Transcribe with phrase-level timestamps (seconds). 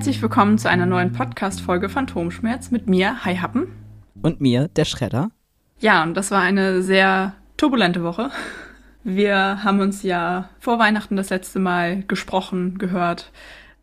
[0.00, 3.66] Herzlich willkommen zu einer neuen Podcast-Folge Phantomschmerz mit mir, Hi Happen.
[4.22, 5.30] Und mir, der Schredder.
[5.78, 8.30] Ja, und das war eine sehr turbulente Woche.
[9.04, 13.30] Wir haben uns ja vor Weihnachten das letzte Mal gesprochen, gehört.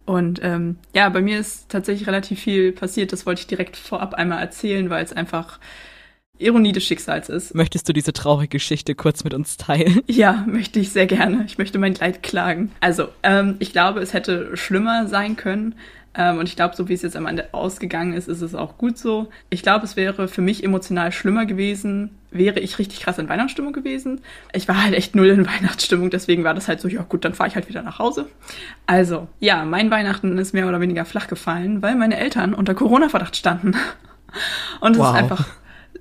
[0.08, 3.14] Und ähm, ja, bei mir ist tatsächlich relativ viel passiert.
[3.14, 5.60] Das wollte ich direkt vorab einmal erzählen, weil es einfach
[6.40, 7.54] Ironie des Schicksals ist.
[7.54, 10.02] Möchtest du diese traurige Geschichte kurz mit uns teilen?
[10.08, 11.44] Ja, möchte ich sehr gerne.
[11.46, 12.72] Ich möchte mein Leid klagen.
[12.80, 15.76] Also, ähm, ich glaube, es hätte schlimmer sein können.
[16.18, 18.78] Ähm, und ich glaube, so wie es jetzt am Ende ausgegangen ist, ist es auch
[18.78, 19.30] gut so.
[19.52, 23.72] Ich glaube, es wäre für mich emotional schlimmer gewesen, wäre ich richtig krass in Weihnachtsstimmung
[23.72, 24.22] gewesen.
[24.52, 27.36] Ich war halt echt null in Weihnachtsstimmung, deswegen war das halt so, ja gut, dann
[27.36, 28.26] fahre ich halt wieder nach Hause.
[28.88, 33.36] Also, ja, mein Weihnachten ist mehr oder weniger flach gefallen, weil meine Eltern unter Corona-Verdacht
[33.36, 33.76] standen.
[34.82, 35.10] Und es wow.
[35.10, 35.48] ist einfach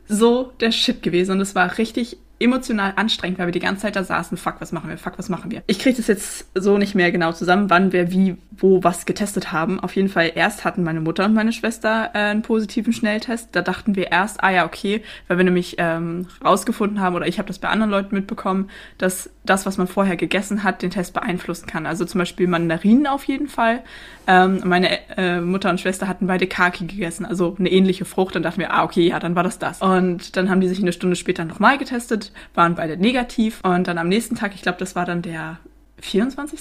[0.09, 3.97] so der Shit gewesen und es war richtig emotional anstrengend, weil wir die ganze Zeit
[3.97, 5.63] da saßen, fuck, was machen wir, fuck, was machen wir.
[5.67, 9.53] Ich kriege das jetzt so nicht mehr genau zusammen, wann wir wie, wo, was getestet
[9.53, 9.81] haben.
[9.81, 13.49] Auf jeden Fall erst hatten meine Mutter und meine Schwester äh, einen positiven Schnelltest.
[13.53, 17.39] Da dachten wir erst, ah ja, okay, weil wir nämlich ähm, rausgefunden haben, oder ich
[17.39, 21.15] habe das bei anderen Leuten mitbekommen, dass das, was man vorher gegessen hat, den Test
[21.15, 21.87] beeinflussen kann.
[21.87, 23.83] Also zum Beispiel Mandarinen auf jeden Fall.
[24.27, 28.35] Ähm, meine äh, Mutter und Schwester hatten beide Kaki gegessen, also eine ähnliche Frucht.
[28.35, 29.81] Dann dachten wir, ah, okay, ja, dann war das das.
[29.81, 33.61] Und dann haben die sich eine Stunde später nochmal getestet waren beide negativ.
[33.63, 35.59] Und dann am nächsten Tag, ich glaube, das war dann der
[36.01, 36.61] 24.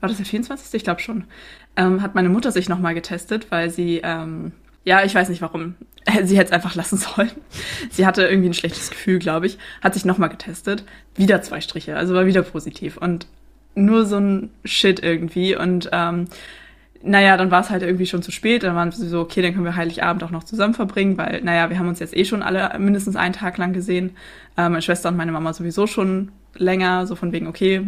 [0.00, 0.74] War das der 24.?
[0.74, 1.24] Ich glaube schon.
[1.76, 4.52] Ähm, hat meine Mutter sich nochmal getestet, weil sie, ähm,
[4.84, 5.74] ja, ich weiß nicht warum.
[6.24, 7.30] Sie hätte es einfach lassen sollen.
[7.90, 9.58] Sie hatte irgendwie ein schlechtes Gefühl, glaube ich.
[9.82, 10.84] Hat sich nochmal getestet.
[11.16, 12.96] Wieder zwei Striche, also war wieder positiv.
[12.96, 13.26] Und
[13.74, 15.56] nur so ein Shit irgendwie.
[15.56, 16.26] Und ähm,
[17.06, 18.62] naja, dann war es halt irgendwie schon zu spät.
[18.62, 21.70] Dann waren sie so, okay, dann können wir Heiligabend auch noch zusammen verbringen, weil, naja,
[21.70, 24.10] wir haben uns jetzt eh schon alle mindestens einen Tag lang gesehen.
[24.56, 27.82] Äh, meine Schwester und meine Mama sowieso schon länger, so von wegen, okay,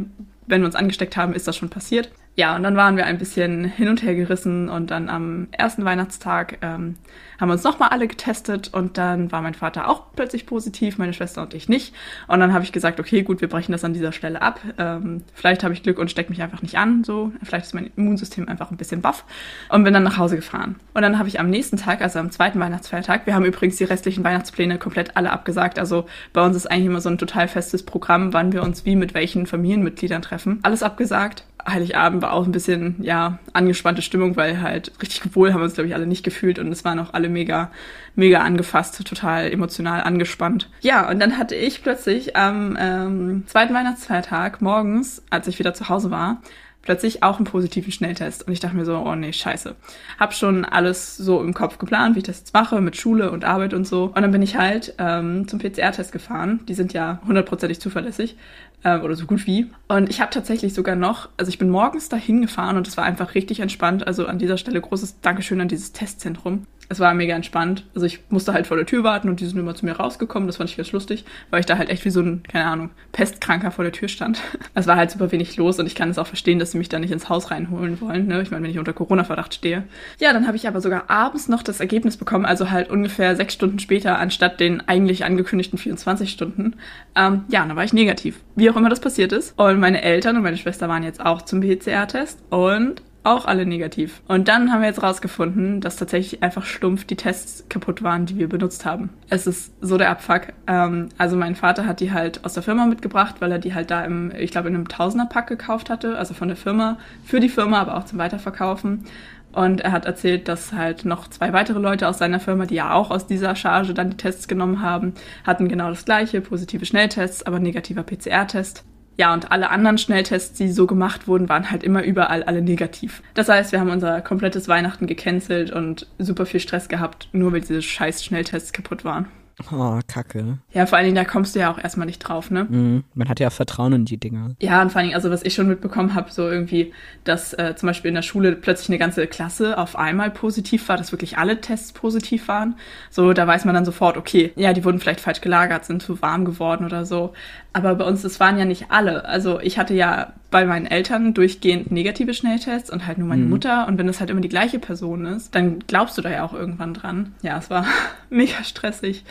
[0.47, 2.11] wenn wir uns angesteckt haben, ist das schon passiert.
[2.39, 5.85] Ja, und dann waren wir ein bisschen hin und her gerissen und dann am ersten
[5.85, 6.95] Weihnachtstag ähm,
[7.41, 11.13] haben wir uns nochmal alle getestet und dann war mein Vater auch plötzlich positiv, meine
[11.13, 11.97] Schwester und ich nicht.
[12.29, 14.61] Und dann habe ich gesagt, okay, gut, wir brechen das an dieser Stelle ab.
[14.79, 17.03] Ähm, vielleicht habe ich Glück und stecke mich einfach nicht an.
[17.03, 19.25] So, vielleicht ist mein Immunsystem einfach ein bisschen baff
[19.69, 20.77] und bin dann nach Hause gefahren.
[20.95, 23.85] Und dann habe ich am nächsten Tag, also am zweiten Weihnachtsfeiertag, wir haben übrigens die
[23.85, 25.81] restlichen Weihnachtspläne komplett alle abgesagt.
[25.81, 28.95] Also bei uns ist eigentlich immer so ein total festes Programm, wann wir uns wie
[28.95, 30.61] mit welchen Familienmitgliedern treffen.
[30.63, 31.45] Alles abgesagt.
[31.71, 35.75] Heiligabend war auch ein bisschen, ja, angespannte Stimmung, weil halt richtig wohl haben wir uns,
[35.75, 37.71] glaube ich, alle nicht gefühlt und es waren auch alle mega,
[38.15, 40.71] mega angefasst, total emotional angespannt.
[40.81, 45.89] Ja, und dann hatte ich plötzlich am ähm, zweiten Weihnachtsfeiertag morgens, als ich wieder zu
[45.89, 46.43] Hause war,
[46.89, 48.47] plötzlich auch einen positiven Schnelltest.
[48.47, 49.77] Und ich dachte mir so, oh nee, scheiße.
[50.19, 53.45] Hab schon alles so im Kopf geplant, wie ich das jetzt mache, mit Schule und
[53.45, 54.05] Arbeit und so.
[54.05, 56.61] Und dann bin ich halt ähm, zum PCR-Test gefahren.
[56.67, 58.39] Die sind ja hundertprozentig zuverlässig
[58.85, 59.71] äh, oder so gut wie.
[59.89, 63.05] Und ich habe tatsächlich sogar noch, also ich bin morgens dahin gefahren und es war
[63.05, 64.07] einfach richtig entspannt.
[64.07, 66.65] Also an dieser Stelle großes Dankeschön an dieses Testzentrum.
[66.91, 67.85] Es war mega entspannt.
[67.95, 70.47] Also ich musste halt vor der Tür warten und die sind immer zu mir rausgekommen.
[70.47, 72.91] Das fand ich ganz lustig, weil ich da halt echt wie so ein, keine Ahnung,
[73.13, 74.41] Pestkranker vor der Tür stand.
[74.75, 76.89] Es war halt super wenig los und ich kann es auch verstehen, dass sie mich
[76.89, 78.29] da nicht ins Haus reinholen wollen.
[78.29, 78.43] Ne?
[78.43, 79.83] Ich meine, wenn ich unter Corona-Verdacht stehe.
[80.21, 83.55] Ja, dann habe ich aber sogar abends noch das Ergebnis bekommen, also halt ungefähr sechs
[83.55, 86.77] Stunden später, anstatt den eigentlich angekündigten 24 Stunden.
[87.17, 88.39] Ähm, ja, dann war ich negativ.
[88.55, 89.59] Wie auch immer das passiert ist.
[89.59, 94.23] Und meine Eltern und meine Schwester waren jetzt auch zum PCR-Test und auch alle negativ.
[94.29, 98.39] Und dann haben wir jetzt rausgefunden, dass tatsächlich einfach stumpf die Tests kaputt waren, die
[98.39, 99.11] wir benutzt haben.
[99.29, 100.49] Es ist so der Abfuck.
[100.67, 103.91] Ähm, also mein Vater hat die halt aus der Firma mitgebracht, weil er die halt
[103.91, 107.49] da im, ich glaube, in einem Tausenderpack gekauft hatte, also von der Firma, für die
[107.49, 109.05] Firma, aber auch zum Weiterverkaufen.
[109.53, 112.93] Und er hat erzählt, dass halt noch zwei weitere Leute aus seiner Firma, die ja
[112.93, 115.15] auch aus dieser Charge dann die Tests genommen haben,
[115.45, 118.85] hatten genau das gleiche, positive Schnelltests, aber negativer PCR-Test.
[119.19, 123.21] Ja, und alle anderen Schnelltests, die so gemacht wurden, waren halt immer überall alle negativ.
[123.35, 127.61] Das heißt, wir haben unser komplettes Weihnachten gecancelt und super viel Stress gehabt, nur weil
[127.61, 129.27] diese scheiß Schnelltests kaputt waren.
[129.73, 130.59] Oh, kacke.
[130.73, 132.67] Ja, vor allen Dingen, da kommst du ja auch erstmal nicht drauf, ne?
[132.69, 133.05] Mhm.
[133.15, 134.55] Man hat ja Vertrauen in die Dinger.
[134.61, 136.93] Ja, und vor allen Dingen, also was ich schon mitbekommen habe, so irgendwie,
[137.25, 140.97] dass äh, zum Beispiel in der Schule plötzlich eine ganze Klasse auf einmal positiv war,
[140.97, 142.77] dass wirklich alle Tests positiv waren.
[143.11, 146.23] So, da weiß man dann sofort, okay, ja, die wurden vielleicht falsch gelagert, sind zu
[146.23, 147.33] warm geworden oder so.
[147.79, 149.25] Aber bei uns, das waren ja nicht alle.
[149.25, 153.51] Also ich hatte ja bei meinen Eltern durchgehend negative Schnelltests und halt nur meine mhm.
[153.51, 153.87] Mutter.
[153.87, 156.55] Und wenn das halt immer die gleiche Person ist, dann glaubst du da ja auch
[156.55, 157.35] irgendwann dran.
[157.43, 157.87] Ja, es war
[158.31, 159.25] mega stressig.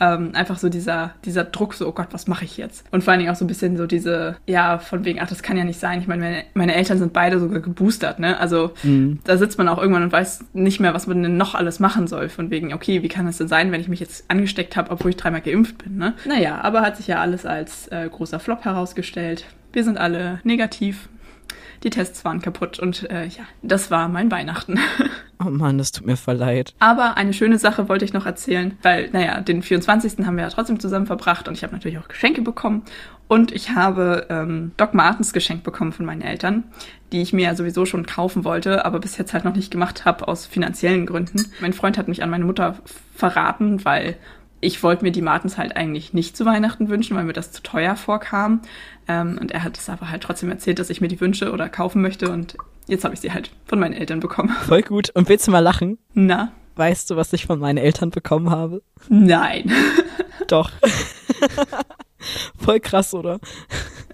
[0.00, 2.84] Ähm, einfach so dieser, dieser Druck, so, oh Gott, was mache ich jetzt?
[2.90, 5.42] Und vor allen Dingen auch so ein bisschen so diese, ja, von wegen, ach, das
[5.42, 6.00] kann ja nicht sein.
[6.00, 8.38] Ich meine, meine, meine Eltern sind beide sogar geboostert, ne?
[8.38, 9.18] Also mhm.
[9.24, 12.06] da sitzt man auch irgendwann und weiß nicht mehr, was man denn noch alles machen
[12.06, 12.28] soll.
[12.28, 15.10] Von wegen, okay, wie kann es denn sein, wenn ich mich jetzt angesteckt habe, obwohl
[15.10, 16.14] ich dreimal geimpft bin, ne?
[16.24, 19.46] Naja, aber hat sich ja alles als äh, großer Flop herausgestellt.
[19.72, 21.08] Wir sind alle negativ.
[21.82, 24.78] Die Tests waren kaputt und äh, ja, das war mein Weihnachten.
[25.42, 26.74] Oh Mann, das tut mir voll leid.
[26.80, 30.26] Aber eine schöne Sache wollte ich noch erzählen, weil, naja, den 24.
[30.26, 32.82] haben wir ja trotzdem zusammen verbracht und ich habe natürlich auch Geschenke bekommen.
[33.26, 36.64] Und ich habe ähm, Doc Martens geschenkt bekommen von meinen Eltern,
[37.12, 40.04] die ich mir ja sowieso schon kaufen wollte, aber bis jetzt halt noch nicht gemacht
[40.04, 41.46] habe aus finanziellen Gründen.
[41.60, 42.76] Mein Freund hat mich an meine Mutter
[43.14, 44.16] verraten, weil
[44.60, 47.62] ich wollte mir die Martens halt eigentlich nicht zu Weihnachten wünschen, weil mir das zu
[47.62, 48.60] teuer vorkam.
[49.08, 51.68] Ähm, und er hat es aber halt trotzdem erzählt, dass ich mir die wünsche oder
[51.68, 52.30] kaufen möchte.
[52.30, 54.50] Und jetzt habe ich sie halt von meinen Eltern bekommen.
[54.66, 55.10] Voll gut.
[55.10, 55.98] Und willst du mal lachen?
[56.12, 56.52] Na?
[56.76, 58.82] Weißt du, was ich von meinen Eltern bekommen habe?
[59.08, 59.72] Nein.
[60.48, 60.70] Doch.
[62.56, 63.40] Voll krass, oder?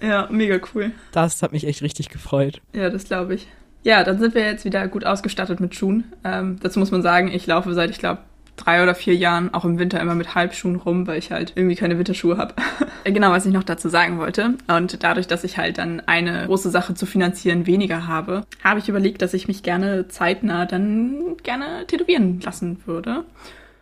[0.01, 0.93] Ja, mega cool.
[1.13, 2.61] Das hat mich echt richtig gefreut.
[2.73, 3.49] Ja, das glaube ich.
[3.83, 6.13] Ja, dann sind wir jetzt wieder gut ausgestattet mit Schuhen.
[6.25, 8.21] Ähm, dazu muss man sagen, ich laufe seit, ich glaube,
[8.57, 11.77] drei oder vier Jahren auch im Winter immer mit Halbschuhen rum, weil ich halt irgendwie
[11.77, 12.55] keine Winterschuhe habe.
[13.05, 14.55] genau, was ich noch dazu sagen wollte.
[14.69, 18.89] Und dadurch, dass ich halt dann eine große Sache zu finanzieren weniger habe, habe ich
[18.89, 23.25] überlegt, dass ich mich gerne zeitnah dann gerne tätowieren lassen würde.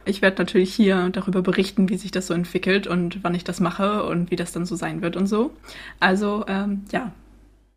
[0.07, 3.61] Ich werde natürlich hier darüber berichten, wie sich das so entwickelt und wann ich das
[3.61, 5.53] mache und wie das dann so sein wird und so.
[5.99, 7.13] Also, ähm, ja,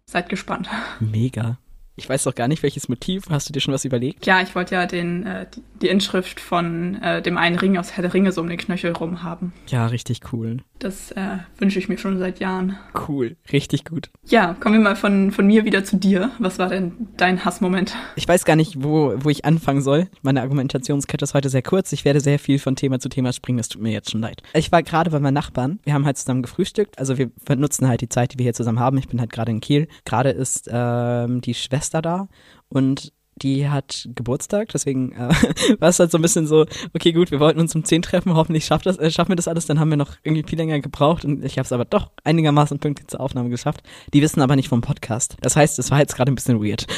[0.06, 0.68] seid gespannt.
[1.00, 1.58] Mega.
[2.00, 3.24] Ich weiß doch gar nicht, welches Motiv.
[3.32, 4.28] Hast du dir schon was überlegt?
[4.28, 5.48] Ja, ich wollte ja den, äh,
[5.82, 8.92] die, Inschrift von äh, dem einen Ring aus Herr der Ringe so um den Knöchel
[8.92, 9.52] rum haben.
[9.68, 10.58] Ja, richtig cool.
[10.78, 12.78] Das äh, wünsche ich mir schon seit Jahren.
[13.08, 14.12] Cool, richtig gut.
[14.26, 16.30] Ja, kommen wir mal von, von mir wieder zu dir.
[16.38, 17.96] Was war denn dein Hassmoment?
[18.16, 20.08] Ich weiß gar nicht, wo, wo ich anfangen soll.
[20.22, 21.92] Meine Argumentationskette ist heute sehr kurz.
[21.94, 23.58] Ich werde sehr viel von Thema zu Thema springen.
[23.58, 24.44] Das tut mir jetzt schon leid.
[24.54, 25.80] Ich war gerade bei meinen Nachbarn.
[25.84, 27.00] Wir haben halt zusammen gefrühstückt.
[27.00, 29.00] Also wir nutzen halt die Zeit, die wir hier zusammen haben.
[29.00, 29.88] Ich bin halt gerade in Kiel.
[30.06, 32.28] Gerade ist ähm, die Schwester da
[32.70, 35.30] und die hat Geburtstag, deswegen äh,
[35.80, 38.34] war es halt so ein bisschen so, okay, gut, wir wollten uns um 10 treffen,
[38.34, 40.80] hoffentlich schafft das, äh, schaffen wir das alles, dann haben wir noch irgendwie viel länger
[40.80, 43.82] gebraucht und ich habe es aber doch einigermaßen pünktlich zur Aufnahme geschafft.
[44.14, 45.38] Die wissen aber nicht vom Podcast.
[45.42, 46.88] Das heißt, es war jetzt gerade ein bisschen weird.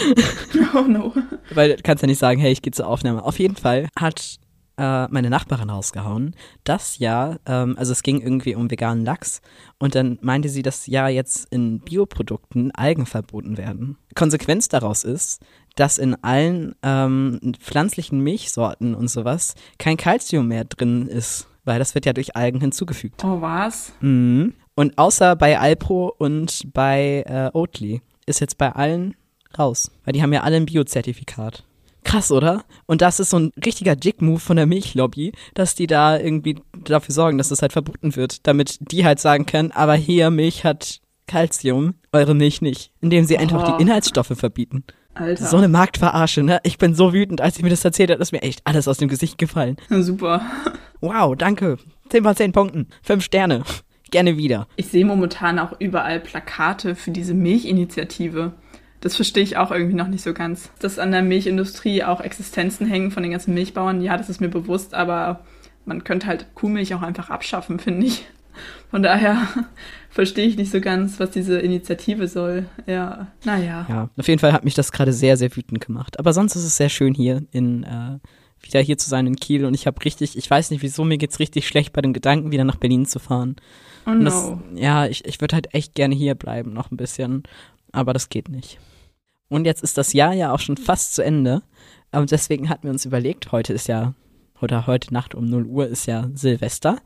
[0.76, 1.14] Oh no.
[1.54, 3.24] Weil du kannst ja nicht sagen, hey, ich gehe zur Aufnahme.
[3.24, 4.38] Auf jeden Fall hat
[4.80, 9.42] äh, meine Nachbarin rausgehauen, dass ja, ähm, also es ging irgendwie um veganen Lachs
[9.78, 13.98] und dann meinte sie, dass ja jetzt in Bioprodukten Algen verboten werden.
[14.16, 15.42] Konsequenz daraus ist,
[15.76, 21.94] dass in allen ähm, pflanzlichen Milchsorten und sowas kein Kalzium mehr drin ist, weil das
[21.94, 23.24] wird ja durch Algen hinzugefügt.
[23.24, 23.92] Oh, was?
[24.00, 24.54] Mhm.
[24.76, 29.16] Und außer bei Alpro und bei äh, Oatly ist jetzt bei allen
[29.58, 31.66] raus, weil die haben ja alle ein Biozertifikat.
[32.04, 32.64] Krass, oder?
[32.86, 36.56] Und das ist so ein richtiger Jig-Move von der Milchlobby, dass die da irgendwie
[36.86, 40.64] dafür sorgen, dass das halt verboten wird, damit die halt sagen können, aber hier Milch
[40.64, 43.78] hat Kalzium, eure Milch nicht, indem sie einfach Oh.
[43.78, 44.84] die Inhaltsstoffe verbieten.
[45.14, 45.46] Alter.
[45.46, 46.60] So eine Marktverarsche, ne?
[46.64, 48.98] Ich bin so wütend, als ich mir das erzählt habe, ist mir echt alles aus
[48.98, 49.76] dem Gesicht gefallen.
[49.90, 50.42] Super.
[51.02, 51.78] Wow, danke.
[52.10, 52.88] 10 von 10 Punkten.
[53.04, 53.64] 5 Sterne.
[54.12, 54.68] Gerne wieder.
[54.76, 58.54] Ich sehe momentan auch überall Plakate für diese Milchinitiative.
[59.02, 60.70] Das verstehe ich auch irgendwie noch nicht so ganz.
[60.80, 64.50] Dass an der Milchindustrie auch Existenzen hängen von den ganzen Milchbauern, ja, das ist mir
[64.50, 65.42] bewusst, aber
[65.86, 68.26] man könnte halt Kuhmilch auch einfach abschaffen, finde ich.
[68.92, 69.48] Von daher
[70.10, 72.68] verstehe ich nicht so ganz, was diese Initiative soll.
[72.88, 73.86] Ja, naja.
[73.88, 76.20] Ja, auf jeden Fall hat mich das gerade sehr, sehr wütend gemacht.
[76.20, 78.20] Aber sonst ist es sehr schön hier in, äh,
[78.62, 81.18] wieder hier zu sein in Kiel und ich habe richtig, ich weiß nicht wieso, mir
[81.18, 83.56] geht's richtig schlecht bei dem Gedanken, wieder nach Berlin zu fahren.
[84.06, 84.62] Oh Und das, no.
[84.76, 87.44] ja, ich, ich würde halt echt gerne hier bleiben, noch ein bisschen.
[87.92, 88.80] Aber das geht nicht.
[89.50, 91.64] Und jetzt ist das Jahr ja auch schon fast zu Ende.
[92.12, 94.14] Und deswegen hatten wir uns überlegt, heute ist ja,
[94.62, 96.98] oder heute Nacht um 0 Uhr ist ja Silvester.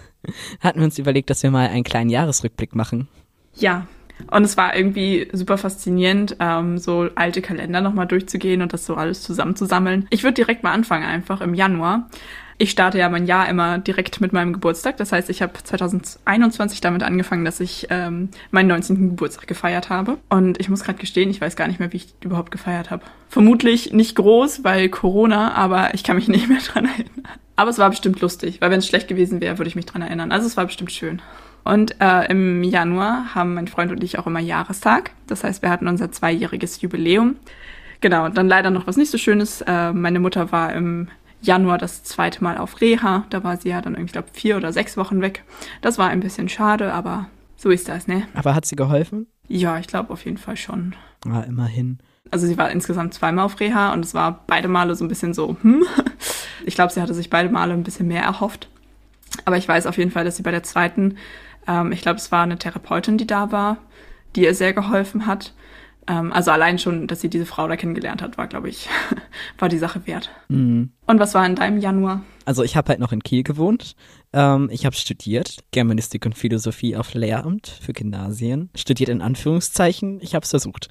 [0.60, 3.08] hatten wir uns überlegt, dass wir mal einen kleinen Jahresrückblick machen.
[3.54, 3.86] Ja,
[4.30, 8.94] und es war irgendwie super faszinierend, ähm, so alte Kalender nochmal durchzugehen und das so
[8.94, 10.06] alles zusammenzusammeln.
[10.10, 12.08] Ich würde direkt mal anfangen, einfach im Januar.
[12.64, 14.96] Ich starte ja mein Jahr immer direkt mit meinem Geburtstag.
[14.96, 19.10] Das heißt, ich habe 2021 damit angefangen, dass ich ähm, meinen 19.
[19.10, 20.16] Geburtstag gefeiert habe.
[20.30, 23.02] Und ich muss gerade gestehen, ich weiß gar nicht mehr, wie ich überhaupt gefeiert habe.
[23.28, 27.28] Vermutlich nicht groß, weil Corona, aber ich kann mich nicht mehr dran erinnern.
[27.54, 30.00] Aber es war bestimmt lustig, weil wenn es schlecht gewesen wäre, würde ich mich dran
[30.00, 30.32] erinnern.
[30.32, 31.20] Also es war bestimmt schön.
[31.64, 35.10] Und äh, im Januar haben mein Freund und ich auch immer Jahrestag.
[35.26, 37.36] Das heißt, wir hatten unser zweijähriges Jubiläum.
[38.00, 39.60] Genau, und dann leider noch was nicht so Schönes.
[39.60, 41.08] Äh, meine Mutter war im
[41.44, 43.24] Januar das zweite Mal auf Reha.
[43.30, 45.44] Da war sie ja dann irgendwie, ich glaube, vier oder sechs Wochen weg.
[45.80, 48.26] Das war ein bisschen schade, aber so ist das, ne?
[48.34, 49.26] Aber hat sie geholfen?
[49.48, 50.94] Ja, ich glaube auf jeden Fall schon.
[51.28, 51.98] Ah, immerhin.
[52.30, 55.34] Also sie war insgesamt zweimal auf Reha und es war beide Male so ein bisschen
[55.34, 55.84] so, hm.
[56.66, 58.68] Ich glaube, sie hatte sich beide Male ein bisschen mehr erhofft.
[59.44, 61.16] Aber ich weiß auf jeden Fall, dass sie bei der zweiten,
[61.66, 63.78] ähm, ich glaube, es war eine Therapeutin, die da war,
[64.34, 65.52] die ihr sehr geholfen hat.
[66.06, 68.88] Ähm, also allein schon, dass sie diese Frau da kennengelernt hat, war, glaube ich,
[69.58, 70.30] war die Sache wert.
[70.48, 70.90] Mhm.
[71.06, 72.22] Und was war in deinem Januar?
[72.44, 73.96] Also ich habe halt noch in Kiel gewohnt.
[74.32, 78.70] Ähm, ich habe studiert Germanistik und Philosophie auf Lehramt für Gymnasien.
[78.74, 80.20] Studiert in Anführungszeichen.
[80.20, 80.88] Ich habe es versucht.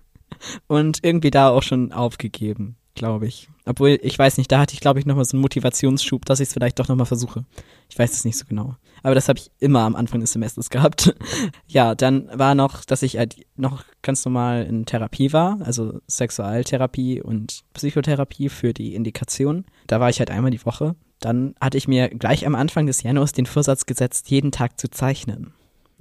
[0.66, 3.48] und irgendwie da auch schon aufgegeben, glaube ich.
[3.66, 6.48] Obwohl, ich weiß nicht, da hatte ich, glaube ich, nochmal so einen Motivationsschub, dass ich
[6.48, 7.44] es vielleicht doch nochmal versuche.
[7.90, 8.76] Ich weiß es nicht so genau.
[9.02, 11.14] Aber das habe ich immer am Anfang des Semesters gehabt.
[11.66, 17.22] ja, dann war noch, dass ich halt noch ganz normal in Therapie war, also Sexualtherapie
[17.22, 19.64] und Psychotherapie für die Indikation.
[19.86, 20.96] Da war ich halt einmal die Woche.
[21.20, 24.88] Dann hatte ich mir gleich am Anfang des Januars den Vorsatz gesetzt, jeden Tag zu
[24.90, 25.52] zeichnen.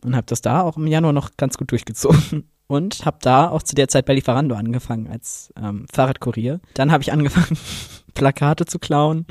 [0.04, 3.64] Und habe das da auch im Januar noch ganz gut durchgezogen und habe da auch
[3.64, 6.60] zu der Zeit bei Lieferando angefangen als ähm, Fahrradkurier.
[6.76, 7.58] Dann habe ich angefangen,
[8.14, 9.26] Plakate zu klauen.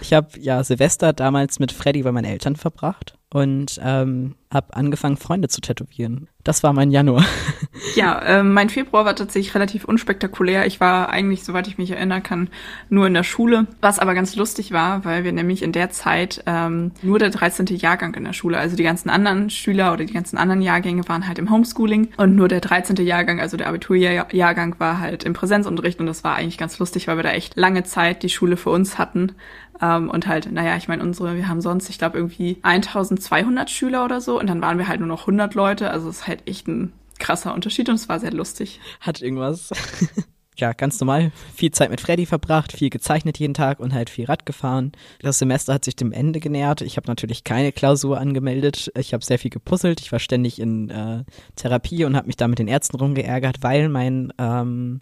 [0.00, 5.18] Ich habe ja Silvester damals mit Freddy bei meinen Eltern verbracht und ähm, habe angefangen,
[5.18, 6.28] Freunde zu tätowieren.
[6.44, 7.26] Das war mein Januar.
[7.94, 10.64] ja, äh, mein Februar war tatsächlich relativ unspektakulär.
[10.66, 12.48] Ich war eigentlich, soweit ich mich erinnern kann,
[12.88, 13.66] nur in der Schule.
[13.82, 17.66] Was aber ganz lustig war, weil wir nämlich in der Zeit ähm, nur der 13.
[17.76, 21.28] Jahrgang in der Schule, also die ganzen anderen Schüler oder die ganzen anderen Jahrgänge waren
[21.28, 22.96] halt im Homeschooling und nur der 13.
[23.04, 27.16] Jahrgang, also der Abiturjahrgang, war halt im Präsenzunterricht und das war eigentlich ganz lustig, weil
[27.16, 29.32] wir da echt lange Zeit die Schule für uns hatten.
[29.80, 34.04] Ähm, und halt, naja, ich meine, unsere, wir haben sonst, ich glaube, irgendwie 1200 Schüler
[34.04, 35.90] oder so und dann waren wir halt nur noch 100 Leute.
[35.90, 38.80] Also es ist halt echt ein krasser Unterschied und es war sehr lustig.
[39.00, 39.70] Hat irgendwas.
[40.56, 41.32] ja, ganz normal.
[41.54, 44.92] Viel Zeit mit Freddy verbracht, viel gezeichnet jeden Tag und halt viel Rad gefahren.
[45.20, 46.80] Das Semester hat sich dem Ende genähert.
[46.80, 48.90] Ich habe natürlich keine Klausur angemeldet.
[48.96, 50.00] Ich habe sehr viel gepuzzelt.
[50.00, 51.24] Ich war ständig in äh,
[51.56, 55.00] Therapie und habe mich da mit den Ärzten rumgeärgert, weil mein ähm,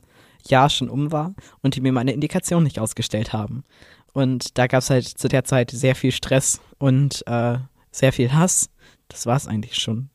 [0.48, 3.64] Jahr schon um war und die mir meine Indikation nicht ausgestellt haben.
[4.16, 7.58] Und da gab es halt zu der Zeit sehr viel Stress und äh,
[7.90, 8.70] sehr viel Hass.
[9.08, 10.08] Das war es eigentlich schon.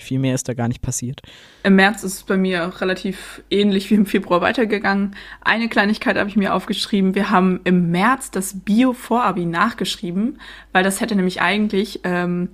[0.00, 1.20] Viel mehr ist da gar nicht passiert.
[1.62, 5.14] Im März ist es bei mir relativ ähnlich wie im Februar weitergegangen.
[5.42, 7.14] Eine Kleinigkeit habe ich mir aufgeschrieben.
[7.14, 10.40] Wir haben im März das Bio-Vorabi nachgeschrieben,
[10.72, 12.48] weil das hätte nämlich eigentlich ähm,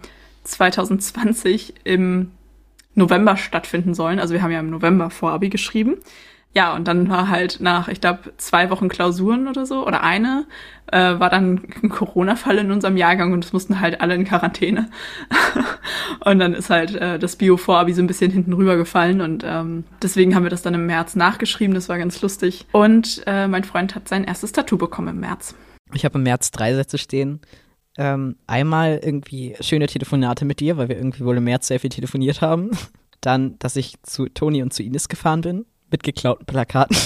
[0.44, 2.32] 2020 im
[2.94, 4.18] November stattfinden sollen.
[4.18, 5.96] Also wir haben ja im November Vorabi geschrieben
[6.56, 10.46] ja, und dann war halt nach, ich glaube, zwei Wochen Klausuren oder so, oder eine,
[10.90, 14.88] äh, war dann ein Corona-Fall in unserem Jahrgang und es mussten halt alle in Quarantäne.
[16.24, 20.34] und dann ist halt äh, das Bio-Vorabi so ein bisschen hinten rübergefallen und ähm, deswegen
[20.34, 22.64] haben wir das dann im März nachgeschrieben, das war ganz lustig.
[22.72, 25.54] Und äh, mein Freund hat sein erstes Tattoo bekommen im März.
[25.92, 27.42] Ich habe im März drei Sätze stehen.
[27.98, 31.90] Ähm, einmal irgendwie schöne Telefonate mit dir, weil wir irgendwie wohl im März sehr viel
[31.90, 32.70] telefoniert haben.
[33.20, 36.96] Dann, dass ich zu Toni und zu Ines gefahren bin mit geklauten Plakaten.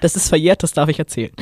[0.00, 1.32] das ist verjährt, das darf ich erzählen.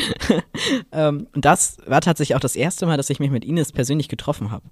[0.93, 4.09] ähm, und das war tatsächlich auch das erste Mal, dass ich mich mit Ines persönlich
[4.09, 4.71] getroffen habe.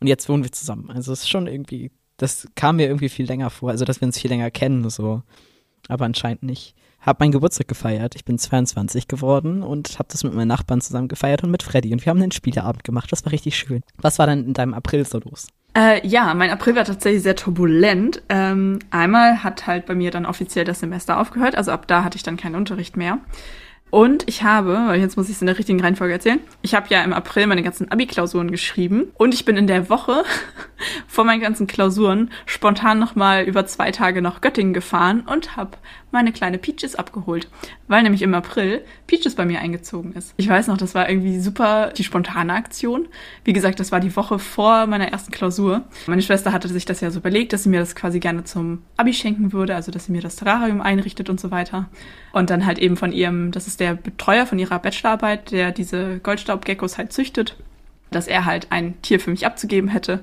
[0.00, 0.90] Und jetzt wohnen wir zusammen.
[0.90, 4.06] Also es ist schon irgendwie, das kam mir irgendwie viel länger vor, also dass wir
[4.06, 5.22] uns viel länger kennen, so.
[5.88, 6.74] Aber anscheinend nicht.
[7.00, 8.14] Hab meinen Geburtstag gefeiert.
[8.14, 11.92] Ich bin 22 geworden und habe das mit meinen Nachbarn zusammen gefeiert und mit Freddy.
[11.92, 13.10] Und wir haben einen Spieleabend gemacht.
[13.10, 13.82] Das war richtig schön.
[13.96, 15.48] Was war dann in deinem April so los?
[15.76, 18.22] Äh, ja, mein April war tatsächlich sehr turbulent.
[18.28, 22.16] Ähm, einmal hat halt bei mir dann offiziell das Semester aufgehört, also ab da hatte
[22.16, 23.18] ich dann keinen Unterricht mehr.
[23.90, 27.02] Und ich habe, jetzt muss ich es in der richtigen Reihenfolge erzählen, ich habe ja
[27.02, 30.24] im April meine ganzen Abi-Klausuren geschrieben und ich bin in der Woche
[31.06, 35.78] vor meinen ganzen Klausuren spontan nochmal über zwei Tage nach Göttingen gefahren und habe
[36.10, 37.48] meine kleine Peaches abgeholt,
[37.86, 40.34] weil nämlich im April Peaches bei mir eingezogen ist.
[40.36, 43.08] Ich weiß noch, das war irgendwie super die spontane Aktion.
[43.44, 45.82] Wie gesagt, das war die Woche vor meiner ersten Klausur.
[46.06, 48.82] Meine Schwester hatte sich das ja so überlegt, dass sie mir das quasi gerne zum
[48.96, 51.88] Abi schenken würde, also dass sie mir das Terrarium einrichtet und so weiter.
[52.32, 56.18] Und dann halt eben von ihrem, das ist der Betreuer von ihrer Bachelorarbeit, der diese
[56.20, 57.56] Goldstaubgeckos halt züchtet
[58.10, 60.20] dass er halt ein Tier für mich abzugeben hätte.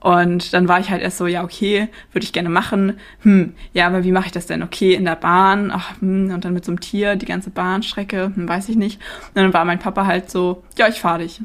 [0.00, 2.98] Und dann war ich halt erst so, ja, okay, würde ich gerne machen.
[3.22, 4.62] Hm, ja, aber wie mache ich das denn?
[4.62, 8.32] Okay, in der Bahn, ach, hm, und dann mit so einem Tier, die ganze Bahnstrecke,
[8.34, 9.00] hm, weiß ich nicht.
[9.34, 11.40] Und dann war mein Papa halt so, ja, ich fahre dich.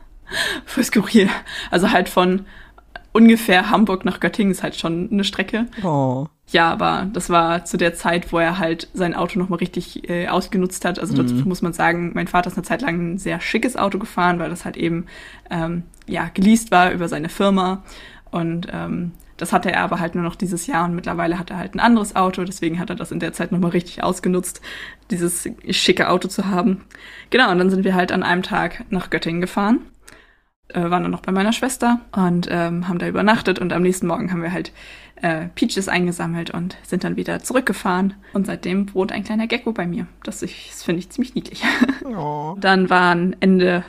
[0.66, 1.28] Voll skurril.
[1.70, 2.44] Also halt von
[3.12, 5.66] ungefähr Hamburg nach Göttingen ist halt schon eine Strecke.
[5.82, 6.26] Oh.
[6.50, 10.28] Ja, aber das war zu der Zeit, wo er halt sein Auto nochmal richtig äh,
[10.28, 10.98] ausgenutzt hat.
[10.98, 11.44] Also dazu mhm.
[11.44, 14.48] muss man sagen, mein Vater ist eine Zeit lang ein sehr schickes Auto gefahren, weil
[14.48, 15.06] das halt eben
[15.50, 17.82] ähm, ja geleast war über seine Firma.
[18.30, 21.58] Und ähm, das hatte er aber halt nur noch dieses Jahr und mittlerweile hat er
[21.58, 24.60] halt ein anderes Auto, deswegen hat er das in der Zeit nochmal richtig ausgenutzt,
[25.10, 26.84] dieses schicke Auto zu haben.
[27.30, 29.80] Genau, und dann sind wir halt an einem Tag nach Göttingen gefahren
[30.68, 34.06] äh, waren dann noch bei meiner Schwester und ähm, haben da übernachtet und am nächsten
[34.06, 34.72] Morgen haben wir halt
[35.22, 38.14] äh, Peaches eingesammelt und sind dann wieder zurückgefahren.
[38.32, 40.06] Und seitdem wohnt ein kleiner Gecko bei mir.
[40.22, 41.64] Das, das finde ich ziemlich niedlich.
[42.04, 42.56] Oh.
[42.58, 43.84] Dann waren Ende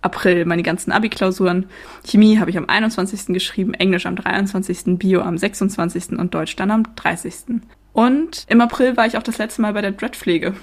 [0.00, 1.66] April meine ganzen Abi-Klausuren.
[2.04, 3.26] Chemie habe ich am 21.
[3.26, 6.18] geschrieben, Englisch am 23., Bio am 26.
[6.18, 7.60] und Deutsch dann am 30.
[7.92, 10.54] Und im April war ich auch das letzte Mal bei der Dreadpflege.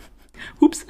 [0.60, 0.86] Hups.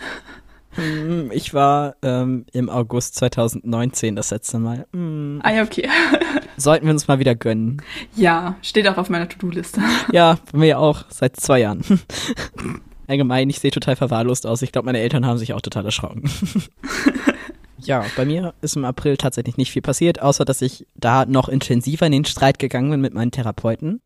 [0.75, 4.87] Hm, ich war ähm, im August 2019 das letzte Mal.
[4.93, 5.41] Mm.
[5.43, 5.89] Ah ja, okay.
[6.57, 7.83] Sollten wir uns mal wieder gönnen.
[8.17, 9.81] Ja, steht auch auf meiner To-Do-Liste.
[10.13, 11.83] Ja, bei mir auch seit zwei Jahren.
[13.07, 14.63] Allgemein, ich sehe total verwahrlost aus.
[14.63, 16.23] Ich glaube, meine Eltern haben sich auch total erschrocken.
[17.79, 21.49] ja, bei mir ist im April tatsächlich nicht viel passiert, außer dass ich da noch
[21.49, 24.01] intensiver in den Streit gegangen bin mit meinen Therapeuten.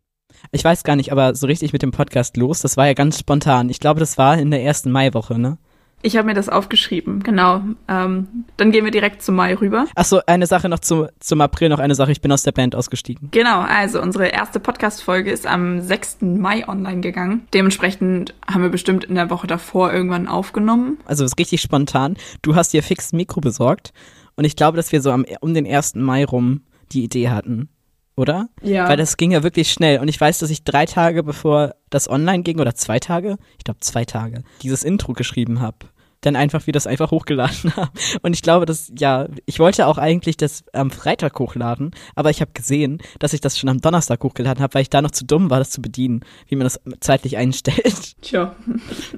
[0.53, 3.19] Ich weiß gar nicht, aber so richtig mit dem Podcast los, das war ja ganz
[3.19, 3.71] spontan.
[3.71, 5.59] Ich glaube, das war in der ersten Maiwoche, ne?
[6.07, 7.63] Ich habe mir das aufgeschrieben, genau.
[7.89, 9.87] Ähm, dann gehen wir direkt zum Mai rüber.
[9.97, 12.13] Achso, eine Sache noch zu, zum April, noch eine Sache.
[12.13, 13.31] Ich bin aus der Band ausgestiegen.
[13.33, 16.19] Genau, also unsere erste Podcast-Folge ist am 6.
[16.21, 17.49] Mai online gegangen.
[17.53, 20.99] Dementsprechend haben wir bestimmt in der Woche davor irgendwann aufgenommen.
[21.07, 22.17] Also es ist richtig spontan.
[22.41, 23.93] Du hast dir fix ein Mikro besorgt
[24.37, 25.97] und ich glaube, dass wir so am, um den 1.
[25.97, 26.61] Mai rum
[26.93, 27.69] die Idee hatten
[28.15, 28.49] oder?
[28.63, 28.89] Ja.
[28.89, 29.99] Weil das ging ja wirklich schnell.
[29.99, 33.65] Und ich weiß, dass ich drei Tage bevor das online ging, oder zwei Tage, ich
[33.65, 35.77] glaube zwei Tage, dieses Intro geschrieben habe.
[36.26, 37.90] Dann einfach, wie das einfach hochgeladen habe.
[38.23, 42.40] Und ich glaube, dass, ja, ich wollte auch eigentlich das am Freitag hochladen, aber ich
[42.40, 45.25] habe gesehen, dass ich das schon am Donnerstag hochgeladen habe, weil ich da noch zu
[45.25, 48.16] dumm war, das zu bedienen, wie man das zeitlich einstellt.
[48.23, 48.56] Tja.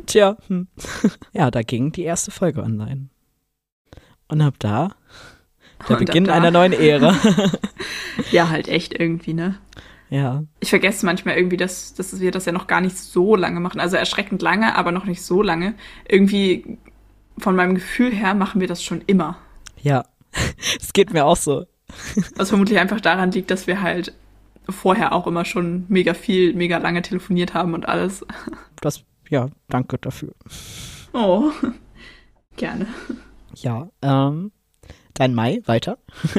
[0.05, 0.37] Tja.
[0.49, 0.69] Hm.
[1.33, 3.09] Ja, da ging die erste Folge online.
[4.29, 4.95] Und ab da
[5.89, 7.17] der Und Beginn da- einer neuen Ära.
[8.33, 9.59] Ja, halt echt irgendwie, ne?
[10.11, 10.43] ja.
[10.61, 13.79] Ich vergesse manchmal irgendwie, dass, dass wir das ja noch gar nicht so lange machen.
[13.81, 15.75] Also erschreckend lange, aber noch nicht so lange.
[16.09, 16.79] Irgendwie
[17.39, 19.39] von meinem Gefühl her machen wir das schon immer.
[19.81, 20.05] Ja.
[20.81, 21.67] Es geht mir auch so.
[22.37, 24.13] Was vermutlich einfach daran liegt, dass wir halt
[24.69, 28.25] vorher auch immer schon mega viel, mega lange telefoniert haben und alles.
[28.81, 30.35] Das, ja, danke dafür.
[31.13, 31.51] Oh,
[32.57, 32.87] gerne.
[33.57, 34.53] Ja, ähm,
[35.19, 35.99] dein Mai, weiter.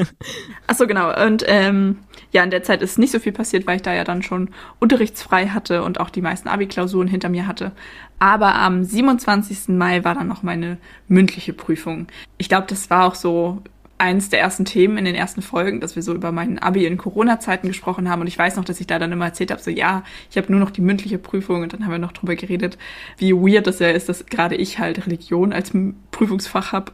[0.66, 1.14] Ach so, genau.
[1.24, 1.98] Und ähm,
[2.32, 4.50] ja, in der Zeit ist nicht so viel passiert, weil ich da ja dann schon
[4.78, 7.72] unterrichtsfrei hatte und auch die meisten Abi-Klausuren hinter mir hatte.
[8.18, 9.68] Aber am 27.
[9.68, 10.78] Mai war dann noch meine
[11.08, 12.06] mündliche Prüfung.
[12.38, 13.62] Ich glaube, das war auch so
[14.00, 16.96] eins der ersten Themen in den ersten Folgen, dass wir so über meinen Abi in
[16.96, 18.22] Corona-Zeiten gesprochen haben.
[18.22, 20.50] Und ich weiß noch, dass ich da dann immer erzählt habe, so ja, ich habe
[20.50, 21.62] nur noch die mündliche Prüfung.
[21.62, 22.78] Und dann haben wir noch drüber geredet,
[23.18, 25.72] wie weird das ja ist, dass gerade ich halt Religion als
[26.10, 26.92] Prüfungsfach habe.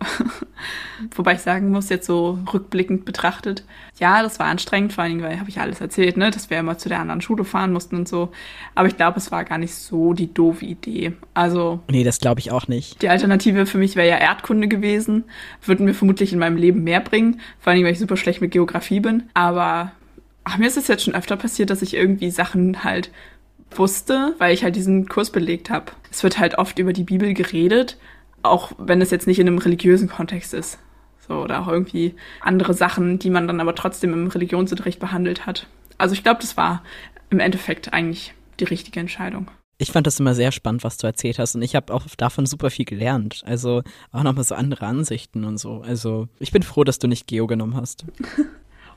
[1.14, 3.64] Wobei ich sagen muss, jetzt so rückblickend betrachtet,
[3.98, 6.58] ja, das war anstrengend, vor allen Dingen, weil habe ich alles erzählt, ne, dass wir
[6.58, 8.30] immer zu der anderen Schule fahren mussten und so.
[8.74, 11.12] Aber ich glaube, es war gar nicht so die doofe Idee.
[11.34, 13.00] Also Nee, das glaube ich auch nicht.
[13.00, 15.24] die Alternative für mich wäre ja Erdkunde gewesen.
[15.64, 17.40] Würden mir vermutlich in meinem Leben mehr bringen.
[17.58, 19.24] Vor allem, weil ich super schlecht mit Geografie bin.
[19.34, 19.92] Aber
[20.44, 23.10] ach, mir ist es jetzt schon öfter passiert, dass ich irgendwie Sachen halt
[23.70, 25.92] wusste, weil ich halt diesen Kurs belegt habe.
[26.10, 27.98] Es wird halt oft über die Bibel geredet,
[28.42, 30.78] auch wenn es jetzt nicht in einem religiösen Kontext ist.
[31.26, 35.66] So, oder auch irgendwie andere Sachen, die man dann aber trotzdem im Religionsunterricht behandelt hat.
[35.98, 36.82] Also ich glaube, das war
[37.30, 39.48] im Endeffekt eigentlich die richtige Entscheidung.
[39.78, 42.46] Ich fand das immer sehr spannend, was du erzählt hast und ich habe auch davon
[42.46, 43.42] super viel gelernt.
[43.44, 45.82] Also auch nochmal so andere Ansichten und so.
[45.82, 48.06] Also ich bin froh, dass du nicht Geo genommen hast.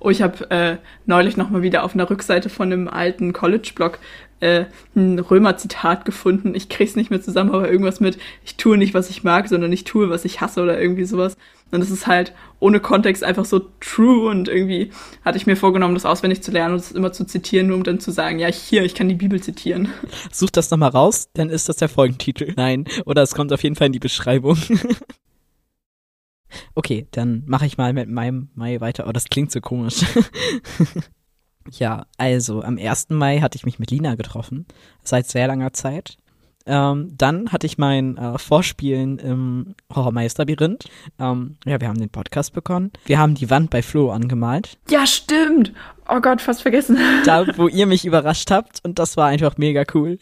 [0.02, 4.00] Oh, ich habe äh, neulich noch mal wieder auf einer Rückseite von einem alten College-Blog
[4.40, 4.66] äh,
[4.96, 6.56] ein Römer-Zitat gefunden.
[6.56, 9.74] Ich krieg's nicht mehr zusammen, aber irgendwas mit ich tue nicht, was ich mag, sondern
[9.74, 11.36] ich tue, was ich hasse oder irgendwie sowas.
[11.72, 14.92] Und das ist halt ohne Kontext einfach so true und irgendwie
[15.24, 17.84] hatte ich mir vorgenommen, das auswendig zu lernen und es immer zu zitieren, nur um
[17.84, 19.90] dann zu sagen, ja, hier, ich kann die Bibel zitieren.
[20.32, 22.54] Such das nochmal raus, dann ist das der Folgentitel.
[22.56, 24.58] Nein, oder es kommt auf jeden Fall in die Beschreibung.
[26.76, 29.08] okay, dann mache ich mal mit meinem Mai weiter.
[29.08, 30.02] Oh, das klingt so komisch.
[31.72, 33.10] ja, also am 1.
[33.10, 34.66] Mai hatte ich mich mit Lina getroffen,
[35.04, 36.18] seit sehr langer Zeit.
[36.70, 40.86] Ähm, dann hatte ich mein äh, Vorspielen im Horrormeisterlabyrinth.
[41.20, 42.92] Ähm, ja, wir haben den Podcast begonnen.
[43.06, 44.78] Wir haben die Wand bei Flo angemalt.
[44.88, 45.74] Ja, stimmt.
[46.08, 46.98] Oh Gott, fast vergessen.
[47.26, 48.82] da, wo ihr mich überrascht habt.
[48.84, 50.20] Und das war einfach mega cool.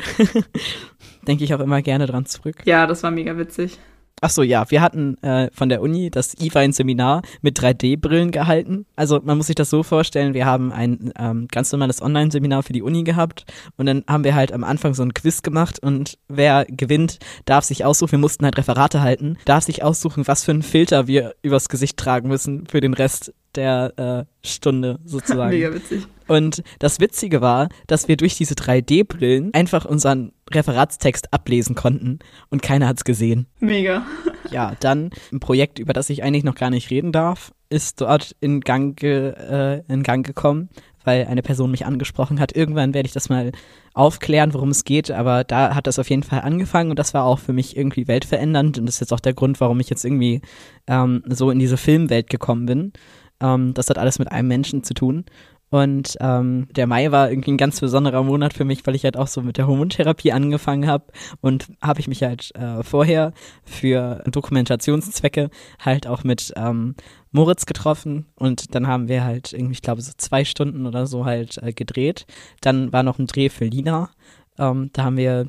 [1.28, 2.62] Denke ich auch immer gerne dran zurück.
[2.64, 3.78] Ja, das war mega witzig.
[4.20, 8.88] Ach so, ja, wir hatten äh, von der Uni das E-Wein-Seminar mit 3D-Brillen gehalten.
[8.96, 12.74] Also man muss sich das so vorstellen, wir haben ein ähm, ganz normales Online-Seminar für
[12.74, 13.46] die Uni gehabt
[13.78, 17.66] und dann haben wir halt am Anfang so ein Quiz gemacht und wer gewinnt, darf
[17.66, 21.36] sich aussuchen, wir mussten halt Referate halten, darf sich aussuchen, was für einen Filter wir
[21.44, 25.52] übers Gesicht tragen müssen für den Rest der äh, Stunde sozusagen.
[25.52, 26.08] Mega witzig.
[26.28, 32.62] Und das Witzige war, dass wir durch diese 3D-Brillen einfach unseren Referatstext ablesen konnten und
[32.62, 33.48] keiner hat's gesehen.
[33.60, 34.06] Mega.
[34.52, 38.36] Ja, dann ein Projekt, über das ich eigentlich noch gar nicht reden darf, ist dort
[38.40, 40.70] in Gang, ge, äh, in Gang gekommen,
[41.04, 42.56] weil eine Person mich angesprochen hat.
[42.56, 43.52] Irgendwann werde ich das mal
[43.94, 47.26] aufklären, worum es geht, aber da hat das auf jeden Fall angefangen und das war
[47.26, 50.06] auch für mich irgendwie weltverändernd und das ist jetzt auch der Grund, warum ich jetzt
[50.06, 50.42] irgendwie
[50.88, 52.94] ähm, so in diese Filmwelt gekommen bin.
[53.42, 55.26] Ähm, das hat alles mit einem Menschen zu tun.
[55.70, 59.18] Und ähm, der Mai war irgendwie ein ganz besonderer Monat für mich, weil ich halt
[59.18, 61.06] auch so mit der Hormontherapie angefangen habe
[61.42, 65.50] und habe ich mich halt äh, vorher für Dokumentationszwecke
[65.80, 66.96] halt auch mit ähm,
[67.32, 71.26] Moritz getroffen und dann haben wir halt irgendwie, ich glaube, so zwei Stunden oder so
[71.26, 72.26] halt äh, gedreht.
[72.62, 74.10] Dann war noch ein Dreh für Lina.
[74.58, 75.48] Ähm, da haben wir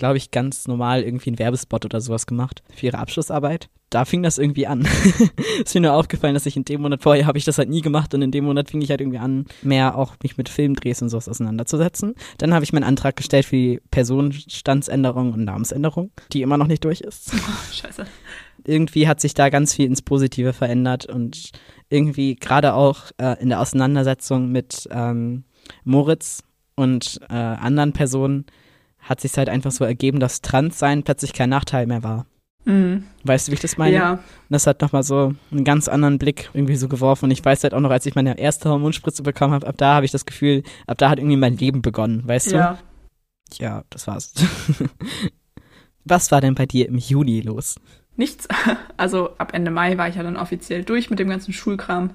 [0.00, 3.68] glaube ich, ganz normal irgendwie einen Werbespot oder sowas gemacht für ihre Abschlussarbeit.
[3.90, 4.88] Da fing das irgendwie an.
[5.64, 7.82] ist mir nur aufgefallen, dass ich in dem Monat vorher habe ich das halt nie
[7.82, 11.02] gemacht und in dem Monat fing ich halt irgendwie an, mehr auch mich mit Filmdrehs
[11.02, 12.14] und sowas auseinanderzusetzen.
[12.38, 16.84] Dann habe ich meinen Antrag gestellt für die Personenstandsänderung und Namensänderung, die immer noch nicht
[16.84, 17.32] durch ist.
[17.42, 18.06] Oh, scheiße.
[18.64, 21.50] Irgendwie hat sich da ganz viel ins Positive verändert und
[21.88, 25.44] irgendwie gerade auch äh, in der Auseinandersetzung mit ähm,
[25.84, 26.42] Moritz
[26.76, 28.46] und äh, anderen Personen
[29.02, 32.26] hat sich halt einfach so ergeben, dass Transsein plötzlich kein Nachteil mehr war.
[32.64, 33.04] Mhm.
[33.24, 33.96] Weißt du, wie ich das meine?
[33.96, 34.12] Ja.
[34.12, 37.26] Und das hat nochmal so einen ganz anderen Blick irgendwie so geworfen.
[37.26, 39.94] Und ich weiß halt auch noch, als ich meine erste Hormonspritze bekommen habe, ab da
[39.94, 42.78] habe ich das Gefühl, ab da hat irgendwie mein Leben begonnen, weißt ja.
[43.58, 43.64] du?
[43.64, 44.34] Ja, das war's.
[46.04, 47.76] Was war denn bei dir im Juni los?
[48.16, 48.48] Nichts.
[48.96, 52.10] Also ab Ende Mai war ich ja dann offiziell durch mit dem ganzen Schulkram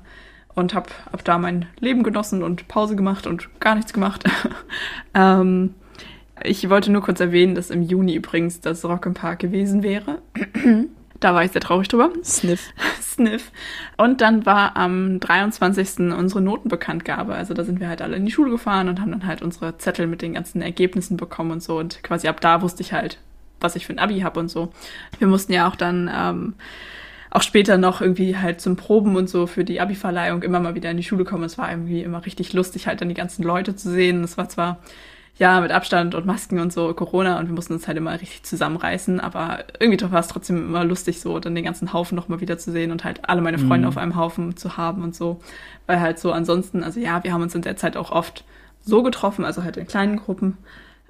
[0.54, 4.24] und habe ab da mein Leben genossen und Pause gemacht und gar nichts gemacht.
[5.16, 5.74] ähm,
[6.44, 10.22] ich wollte nur kurz erwähnen, dass im Juni übrigens das Rock im Park gewesen wäre.
[11.20, 12.12] da war ich sehr traurig drüber.
[12.24, 12.74] Sniff.
[13.02, 13.52] Sniff.
[13.98, 16.12] Und dann war am 23.
[16.16, 17.34] unsere Notenbekanntgabe.
[17.34, 19.78] Also da sind wir halt alle in die Schule gefahren und haben dann halt unsere
[19.78, 21.80] Zettel mit den ganzen Ergebnissen bekommen und so.
[21.80, 23.20] Und quasi ab da wusste ich halt,
[23.62, 24.72] was ich für ein Abi habe und so.
[25.20, 26.54] Wir mussten ja auch dann ähm,
[27.32, 30.92] auch später noch irgendwie halt zum Proben und so für die Abi-Verleihung immer mal wieder
[30.92, 31.44] in die Schule kommen.
[31.44, 34.24] Es war irgendwie immer richtig lustig, halt dann die ganzen Leute zu sehen.
[34.24, 34.80] Es war zwar
[35.38, 38.44] ja, mit Abstand und Masken und so, Corona und wir mussten uns halt immer richtig
[38.44, 42.58] zusammenreißen, aber irgendwie war es trotzdem immer lustig, so dann den ganzen Haufen nochmal wieder
[42.58, 43.88] zu sehen und halt alle meine Freunde mhm.
[43.88, 45.42] auf einem Haufen zu haben und so,
[45.88, 48.46] weil halt so ansonsten, also ja, wir haben uns in der Zeit auch oft
[48.82, 50.58] so getroffen, also halt in kleinen Gruppen,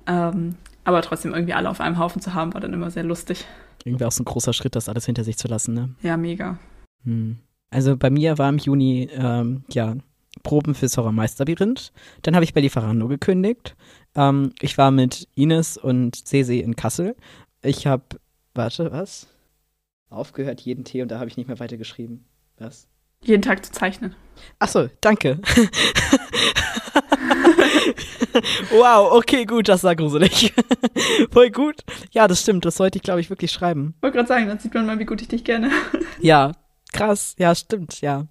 [0.08, 3.46] ähm, aber trotzdem irgendwie alle auf einem Haufen zu haben, war dann immer sehr lustig.
[3.84, 5.90] Irgendwie auch so ein großer Schritt, das alles hinter sich zu lassen, ne?
[6.02, 6.58] Ja, mega.
[7.04, 7.38] Hm.
[7.70, 9.96] Also bei mir war im Juni, ähm, ja,
[10.44, 11.92] Proben fürs Horrormeisterlabyrinth.
[12.22, 13.76] Dann habe ich bei Lieferando gekündigt.
[14.16, 17.16] Ähm, ich war mit Ines und Sese in Kassel.
[17.62, 18.04] Ich habe,
[18.54, 19.28] warte, was?
[20.10, 22.26] Aufgehört jeden Tee und da habe ich nicht mehr weitergeschrieben.
[22.58, 22.88] Was?
[23.24, 24.16] Jeden Tag zu zeichnen.
[24.60, 25.40] Achso, danke.
[28.72, 30.54] wow, okay, gut, das war gruselig.
[31.32, 31.82] Voll gut.
[32.12, 33.96] Ja, das stimmt, das sollte ich, glaube ich, wirklich schreiben.
[34.02, 35.72] Wollte gerade sagen, dann sieht man mal, wie gut ich dich kenne.
[36.20, 36.52] ja,
[36.94, 38.28] krass, ja, stimmt, ja.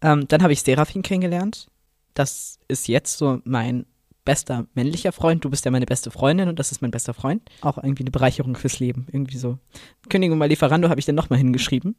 [0.00, 1.66] Ähm, dann habe ich Seraphin kennengelernt.
[2.14, 3.84] Das ist jetzt so mein
[4.24, 7.42] bester männlicher Freund, du bist ja meine beste Freundin und das ist mein bester Freund.
[7.62, 9.58] Auch irgendwie eine Bereicherung fürs Leben, irgendwie so.
[10.08, 11.96] Kündigung mal Lieferando habe ich dann nochmal hingeschrieben,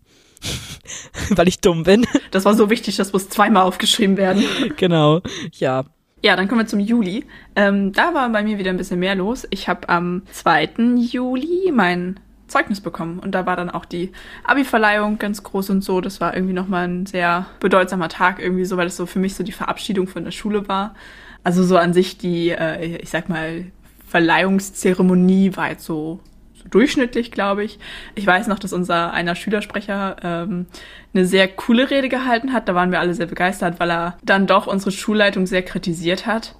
[1.31, 2.05] weil ich dumm bin.
[2.31, 4.43] Das war so wichtig, das muss zweimal aufgeschrieben werden.
[4.77, 5.21] genau,
[5.53, 5.85] ja.
[6.23, 7.25] Ja, dann kommen wir zum Juli.
[7.55, 9.47] Ähm, da war bei mir wieder ein bisschen mehr los.
[9.49, 10.97] Ich habe am 2.
[10.97, 12.19] Juli mein
[12.51, 13.17] Zeugnis bekommen.
[13.17, 14.11] Und da war dann auch die
[14.43, 16.01] Abi-Verleihung ganz groß und so.
[16.01, 19.33] Das war irgendwie nochmal ein sehr bedeutsamer Tag irgendwie so, weil es so für mich
[19.33, 20.93] so die Verabschiedung von der Schule war.
[21.43, 23.65] Also so an sich die, äh, ich sag mal,
[24.07, 26.19] Verleihungszeremonie war jetzt so,
[26.53, 27.79] so durchschnittlich, glaube ich.
[28.15, 30.65] Ich weiß noch, dass unser einer Schülersprecher ähm,
[31.13, 32.67] eine sehr coole Rede gehalten hat.
[32.67, 36.55] Da waren wir alle sehr begeistert, weil er dann doch unsere Schulleitung sehr kritisiert hat.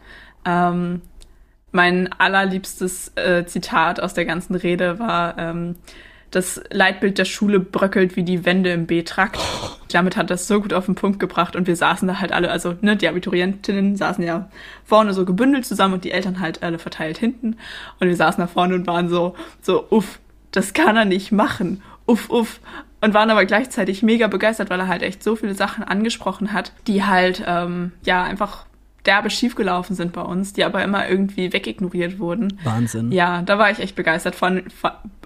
[0.45, 1.01] Ähm,
[1.71, 5.75] mein allerliebstes äh, Zitat aus der ganzen Rede war, ähm,
[6.31, 9.39] das Leitbild der Schule bröckelt wie die Wände im B-Trakt.
[9.91, 12.49] Damit hat das so gut auf den Punkt gebracht und wir saßen da halt alle,
[12.49, 14.49] also ne, die Abiturientinnen saßen ja
[14.85, 17.57] vorne so gebündelt zusammen und die Eltern halt alle verteilt hinten
[17.99, 20.19] und wir saßen da vorne und waren so, so, uff,
[20.51, 22.59] das kann er nicht machen, uff, uff.
[23.03, 26.71] Und waren aber gleichzeitig mega begeistert, weil er halt echt so viele Sachen angesprochen hat,
[26.85, 28.65] die halt, ähm, ja, einfach
[29.05, 32.59] derbe schiefgelaufen sind bei uns, die aber immer irgendwie wegignoriert wurden.
[32.63, 33.11] Wahnsinn.
[33.11, 34.63] Ja, da war ich echt begeistert von,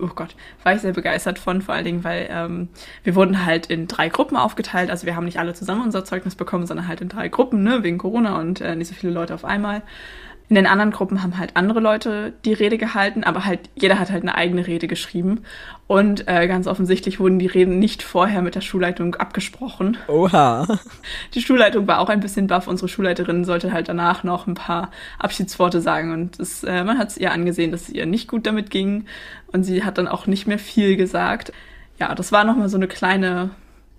[0.02, 2.70] oh Gott, war ich sehr begeistert von, vor allen Dingen, weil ähm,
[3.04, 4.90] wir wurden halt in drei Gruppen aufgeteilt.
[4.90, 7.84] Also wir haben nicht alle zusammen unser Zeugnis bekommen, sondern halt in drei Gruppen, ne,
[7.84, 9.82] wegen Corona und äh, nicht so viele Leute auf einmal.
[10.48, 14.12] In den anderen Gruppen haben halt andere Leute die Rede gehalten, aber halt jeder hat
[14.12, 15.42] halt eine eigene Rede geschrieben.
[15.88, 19.98] Und äh, ganz offensichtlich wurden die Reden nicht vorher mit der Schulleitung abgesprochen.
[20.08, 20.68] Oha.
[21.34, 22.68] Die Schulleitung war auch ein bisschen baff.
[22.68, 26.12] Unsere Schulleiterin sollte halt danach noch ein paar Abschiedsworte sagen.
[26.12, 29.06] Und das, äh, man hat es ihr angesehen, dass es ihr nicht gut damit ging.
[29.48, 31.54] Und sie hat dann auch nicht mehr viel gesagt.
[32.00, 33.50] Ja, das war nochmal so eine kleine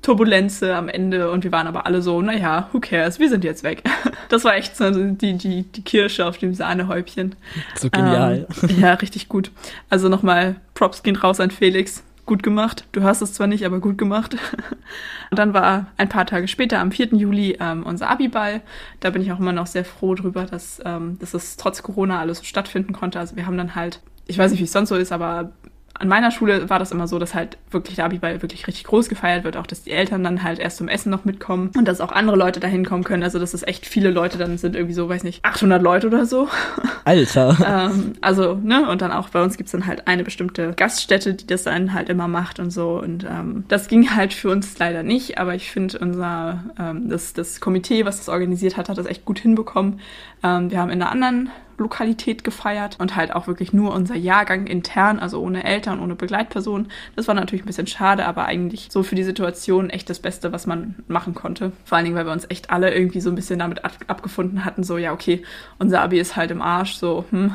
[0.03, 3.65] Turbulenze am Ende und wir waren aber alle so, naja, who cares, wir sind jetzt
[3.65, 3.83] weg.
[4.29, 7.37] Das war echt so die, die, die Kirsche auf dem Sahnehäubchen.
[7.77, 8.49] So genial.
[8.61, 9.53] Ähm, ja, richtig gut.
[9.89, 12.03] Also nochmal Props gehen raus an Felix.
[12.25, 12.87] Gut gemacht.
[12.91, 14.37] Du hast es zwar nicht, aber gut gemacht.
[15.31, 17.15] Und dann war ein paar Tage später, am 4.
[17.15, 18.63] Juli, ähm, unser Abiball.
[18.99, 22.19] Da bin ich auch immer noch sehr froh drüber, dass, ähm, dass es trotz Corona
[22.19, 23.21] alles so stattfinden konnte.
[23.21, 25.53] Also wir haben dann halt, ich weiß nicht, wie es sonst so ist, aber
[25.99, 29.09] an meiner Schule war das immer so, dass halt wirklich der Abiball wirklich richtig groß
[29.09, 32.01] gefeiert wird, auch dass die Eltern dann halt erst zum Essen noch mitkommen und dass
[32.01, 33.23] auch andere Leute da hinkommen können.
[33.23, 36.27] Also dass es echt viele Leute dann sind, irgendwie so, weiß nicht, 800 Leute oder
[36.27, 36.49] so.
[37.05, 37.57] Alter.
[37.67, 41.47] ähm, also, ne, und dann auch bei uns gibt's dann halt eine bestimmte Gaststätte, die
[41.47, 43.01] das dann halt immer macht und so.
[43.01, 47.33] Und ähm, das ging halt für uns leider nicht, aber ich finde unser, ähm, das,
[47.33, 50.01] das Komitee, was das organisiert hat, hat das echt gut hinbekommen.
[50.43, 54.67] Ähm, wir haben in einer anderen Lokalität gefeiert und halt auch wirklich nur unser Jahrgang
[54.67, 56.89] intern, also ohne Eltern, ohne Begleitpersonen.
[57.15, 60.53] Das war natürlich ein bisschen schade, aber eigentlich so für die Situation echt das Beste,
[60.53, 61.73] was man machen konnte.
[61.85, 64.65] Vor allen Dingen, weil wir uns echt alle irgendwie so ein bisschen damit ab abgefunden
[64.65, 65.43] hatten, so ja, okay,
[65.79, 67.53] unser Abi ist halt im Arsch, so, hm,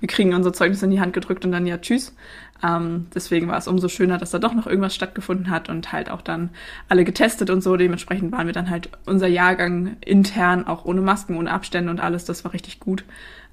[0.00, 2.14] wir kriegen unser Zeugnis in die Hand gedrückt und dann ja, tschüss.
[2.62, 6.10] Ähm, deswegen war es umso schöner, dass da doch noch irgendwas stattgefunden hat und halt
[6.10, 6.50] auch dann
[6.88, 7.76] alle getestet und so.
[7.76, 12.24] Dementsprechend waren wir dann halt unser Jahrgang intern, auch ohne Masken, ohne Abstände und alles.
[12.24, 13.04] Das war richtig gut.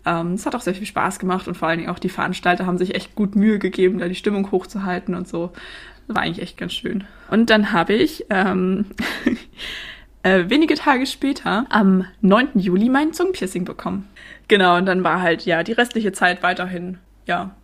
[0.05, 2.65] Ähm, es hat auch sehr viel Spaß gemacht und vor allen Dingen auch die Veranstalter
[2.65, 5.51] haben sich echt gut Mühe gegeben, da die Stimmung hochzuhalten und so.
[6.07, 7.05] War eigentlich echt ganz schön.
[7.29, 8.85] Und dann habe ich ähm,
[10.23, 12.49] äh, wenige Tage später, am 9.
[12.55, 14.07] Juli, mein Zungenpiercing bekommen.
[14.47, 17.55] Genau, und dann war halt ja die restliche Zeit weiterhin, ja,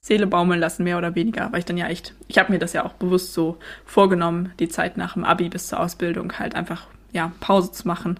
[0.00, 2.72] Seele baumeln lassen, mehr oder weniger, weil ich dann ja echt, ich habe mir das
[2.72, 6.86] ja auch bewusst so vorgenommen, die Zeit nach dem Abi bis zur Ausbildung halt einfach,
[7.12, 8.18] ja, Pause zu machen.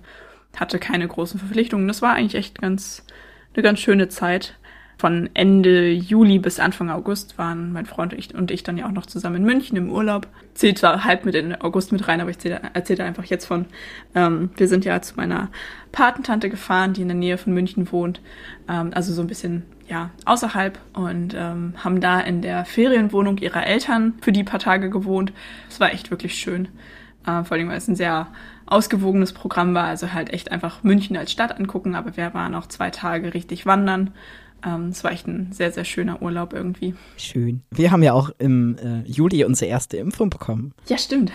[0.57, 1.89] Hatte keine großen Verpflichtungen.
[1.89, 3.05] Das war eigentlich echt ganz,
[3.55, 4.55] eine ganz schöne Zeit.
[5.03, 8.87] Von Ende Juli bis Anfang August waren mein Freund und ich, und ich dann ja
[8.87, 10.29] auch noch zusammen in München im Urlaub.
[10.55, 13.67] Zählt zwar halb mit in August mit rein, aber ich erzähle einfach jetzt von.
[14.15, 15.49] Ähm, wir sind ja zu meiner
[15.91, 18.21] Patentante gefahren, die in der Nähe von München wohnt.
[18.69, 23.67] Ähm, also so ein bisschen ja, außerhalb und ähm, haben da in der Ferienwohnung ihrer
[23.67, 25.33] Eltern für die paar Tage gewohnt.
[25.69, 26.69] Es war echt wirklich schön.
[27.27, 28.29] Äh, vor allem, weil es ein sehr
[28.67, 32.67] ausgewogenes Programm war, also halt echt einfach München als Stadt angucken, aber wir waren auch
[32.67, 34.13] zwei Tage richtig wandern.
[34.65, 36.95] Ähm, es war echt ein sehr, sehr schöner Urlaub irgendwie.
[37.17, 37.63] Schön.
[37.71, 40.73] Wir haben ja auch im äh, Juli unsere erste Impfung bekommen.
[40.87, 41.33] Ja, stimmt.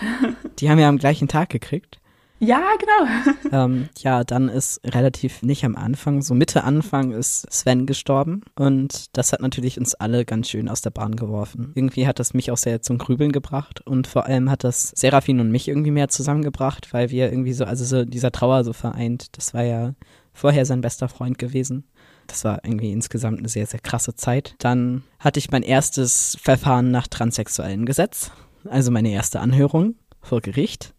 [0.58, 2.00] Die haben wir am gleichen Tag gekriegt.
[2.40, 3.34] Ja, genau.
[3.52, 9.16] ähm, ja, dann ist relativ nicht am Anfang, so Mitte Anfang ist Sven gestorben und
[9.16, 11.72] das hat natürlich uns alle ganz schön aus der Bahn geworfen.
[11.74, 15.40] Irgendwie hat das mich auch sehr zum Grübeln gebracht und vor allem hat das Serafin
[15.40, 19.36] und mich irgendwie mehr zusammengebracht, weil wir irgendwie so, also so dieser Trauer so vereint,
[19.36, 19.94] das war ja
[20.32, 21.84] vorher sein bester Freund gewesen.
[22.28, 24.54] Das war irgendwie insgesamt eine sehr, sehr krasse Zeit.
[24.58, 28.30] Dann hatte ich mein erstes Verfahren nach transsexuellen Gesetz,
[28.68, 30.94] also meine erste Anhörung vor Gericht.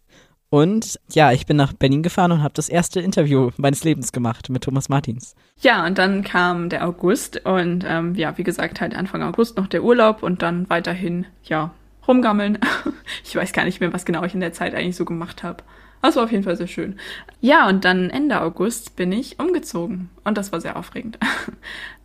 [0.50, 4.50] Und ja, ich bin nach Berlin gefahren und habe das erste Interview meines Lebens gemacht
[4.50, 5.36] mit Thomas Martins.
[5.60, 9.68] Ja, und dann kam der August und ähm, ja, wie gesagt, halt Anfang August noch
[9.68, 11.72] der Urlaub und dann weiterhin, ja,
[12.08, 12.58] rumgammeln.
[13.24, 15.62] ich weiß gar nicht mehr, was genau ich in der Zeit eigentlich so gemacht habe.
[16.02, 16.98] Das war auf jeden Fall sehr schön.
[17.40, 21.18] Ja, und dann Ende August bin ich umgezogen und das war sehr aufregend.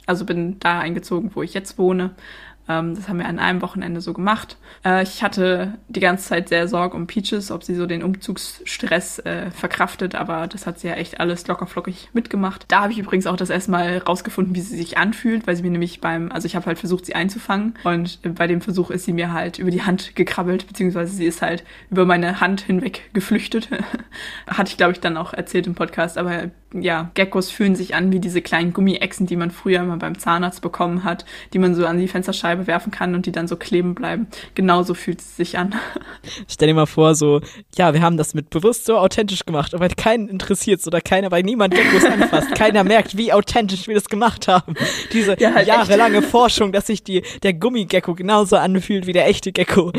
[0.08, 2.12] Also bin da eingezogen, wo ich jetzt wohne
[2.67, 4.58] ähm, das haben wir an einem Wochenende so gemacht.
[4.84, 9.19] Äh, ich hatte die ganze Zeit sehr Sorge um Peaches, ob sie so den Umzugsstress
[9.19, 12.65] äh, verkraftet, aber das hat sie ja echt alles lockerflockig mitgemacht.
[12.67, 15.63] Da habe ich übrigens auch das erste Mal rausgefunden, wie sie sich anfühlt, weil sie
[15.63, 19.06] mir nämlich beim, also ich habe halt versucht, sie einzufangen und bei dem Versuch ist
[19.06, 23.10] sie mir halt über die Hand gekrabbelt, beziehungsweise sie ist halt über meine Hand hinweg
[23.13, 23.69] geflüchtet.
[24.47, 26.49] Hatte ich, glaube ich, dann auch erzählt im Podcast, aber
[26.81, 30.61] ja, Geckos fühlen sich an wie diese kleinen Gummiechsen, die man früher immer beim Zahnarzt
[30.61, 33.95] bekommen hat, die man so an die Fensterscheibe werfen kann und die dann so kleben
[33.95, 34.27] bleiben.
[34.53, 35.75] Genauso fühlt es sich an.
[36.47, 37.41] Stell dir mal vor, so,
[37.77, 41.43] ja, wir haben das mit bewusst so authentisch gemacht, aber keinen interessiert oder keiner, weil
[41.43, 42.51] niemand Geckos anfasst.
[42.55, 44.75] Keiner merkt, wie authentisch wir das gemacht haben.
[45.13, 46.27] Diese ja, halt jahrelange echt.
[46.27, 49.91] Forschung, dass sich die, der Gummigecko genauso anfühlt wie der echte Gecko.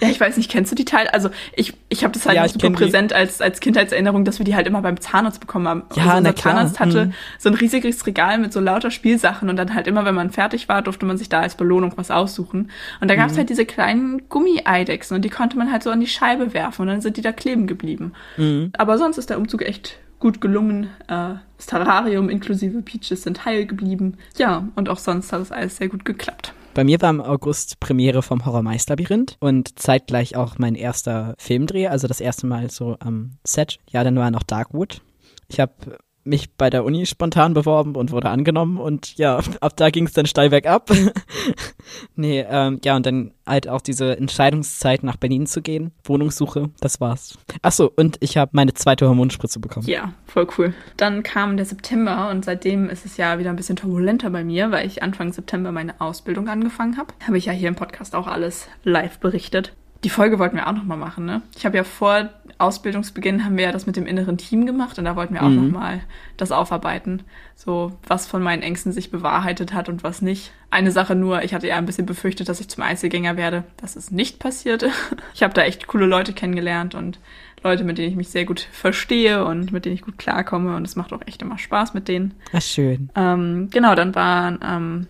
[0.00, 1.12] Ja, ich weiß nicht, kennst du die Teile?
[1.12, 4.54] Also ich, ich habe das halt ja, super präsent als, als Kindheitserinnerung, dass wir die
[4.54, 5.82] halt immer beim Zahnarzt bekommen haben.
[5.94, 7.12] Ja, also unser Zahnarzt hatte mhm.
[7.38, 10.68] so ein riesiges Regal mit so lauter Spielsachen und dann halt immer, wenn man fertig
[10.68, 12.70] war, durfte man sich da als Belohnung was aussuchen.
[13.00, 13.38] Und da gab's mhm.
[13.38, 16.88] halt diese kleinen Gummi-Eidechsen und die konnte man halt so an die Scheibe werfen und
[16.88, 18.12] dann sind die da kleben geblieben.
[18.36, 18.72] Mhm.
[18.76, 20.84] Aber sonst ist der Umzug echt gut gelungen.
[21.08, 24.18] Äh, das Terrarium inklusive Peaches sind heil geblieben.
[24.36, 26.54] Ja, und auch sonst hat es alles sehr gut geklappt.
[26.72, 32.06] Bei mir war im August Premiere vom Horror-Meisterlabyrinth und zeitgleich auch mein erster Filmdreh, also
[32.06, 33.78] das erste Mal so am Set.
[33.90, 35.02] Ja, dann war noch Darkwood.
[35.50, 35.72] Ich habe
[36.22, 40.12] mich bei der Uni spontan beworben und wurde angenommen und ja, ab da ging es
[40.12, 40.90] dann steil bergab.
[42.14, 47.00] nee, ähm, ja, und dann halt auch diese Entscheidungszeit nach Berlin zu gehen, Wohnungssuche, das
[47.00, 47.38] war's.
[47.62, 49.86] Achso, und ich habe meine zweite Hormonspritze bekommen.
[49.86, 50.74] Ja, voll cool.
[50.96, 54.70] Dann kam der September und seitdem ist es ja wieder ein bisschen turbulenter bei mir,
[54.70, 57.14] weil ich Anfang September meine Ausbildung angefangen habe.
[57.26, 59.72] Habe ich ja hier im Podcast auch alles live berichtet.
[60.04, 61.42] Die Folge wollten wir auch nochmal machen, ne?
[61.56, 62.30] Ich habe ja vor
[62.60, 65.48] Ausbildungsbeginn haben wir ja das mit dem inneren Team gemacht und da wollten wir auch
[65.48, 65.66] mhm.
[65.66, 66.00] nochmal
[66.36, 67.22] das aufarbeiten.
[67.54, 70.52] So, was von meinen Ängsten sich bewahrheitet hat und was nicht.
[70.70, 73.64] Eine Sache nur, ich hatte ja ein bisschen befürchtet, dass ich zum Einzelgänger werde.
[73.76, 74.84] Das ist nicht passiert.
[75.32, 77.18] Ich habe da echt coole Leute kennengelernt und
[77.62, 80.86] Leute, mit denen ich mich sehr gut verstehe und mit denen ich gut klarkomme und
[80.86, 82.34] es macht auch echt immer Spaß mit denen.
[82.52, 83.10] Ach, schön.
[83.14, 85.06] Ähm, genau, dann waren am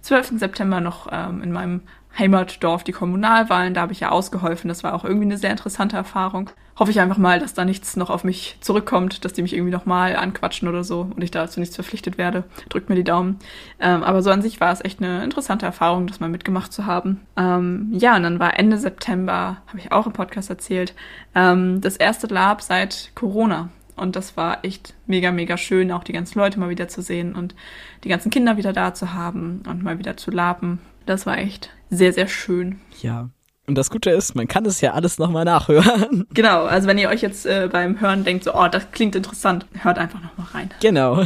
[0.00, 0.38] 12.
[0.38, 1.82] September noch ähm, in meinem
[2.16, 3.74] Heimatdorf die Kommunalwahlen.
[3.74, 4.68] Da habe ich ja ausgeholfen.
[4.68, 6.50] Das war auch irgendwie eine sehr interessante Erfahrung.
[6.78, 9.72] Hoffe ich einfach mal, dass da nichts noch auf mich zurückkommt, dass die mich irgendwie
[9.72, 12.44] nochmal anquatschen oder so und ich dazu nichts verpflichtet werde.
[12.68, 13.38] Drückt mir die Daumen.
[13.80, 16.86] Ähm, aber so an sich war es echt eine interessante Erfahrung, das mal mitgemacht zu
[16.86, 17.20] haben.
[17.36, 20.94] Ähm, ja, und dann war Ende September, habe ich auch im Podcast erzählt,
[21.34, 23.70] ähm, das erste Lab seit Corona.
[23.96, 27.34] Und das war echt mega, mega schön, auch die ganzen Leute mal wieder zu sehen
[27.34, 27.56] und
[28.04, 30.80] die ganzen Kinder wieder da zu haben und mal wieder zu laben.
[31.08, 32.80] Das war echt sehr, sehr schön.
[33.00, 33.30] Ja.
[33.66, 36.26] Und das Gute ist, man kann es ja alles nochmal nachhören.
[36.34, 39.64] Genau, also wenn ihr euch jetzt äh, beim Hören denkt, so, oh, das klingt interessant,
[39.80, 40.70] hört einfach nochmal rein.
[40.80, 41.24] Genau.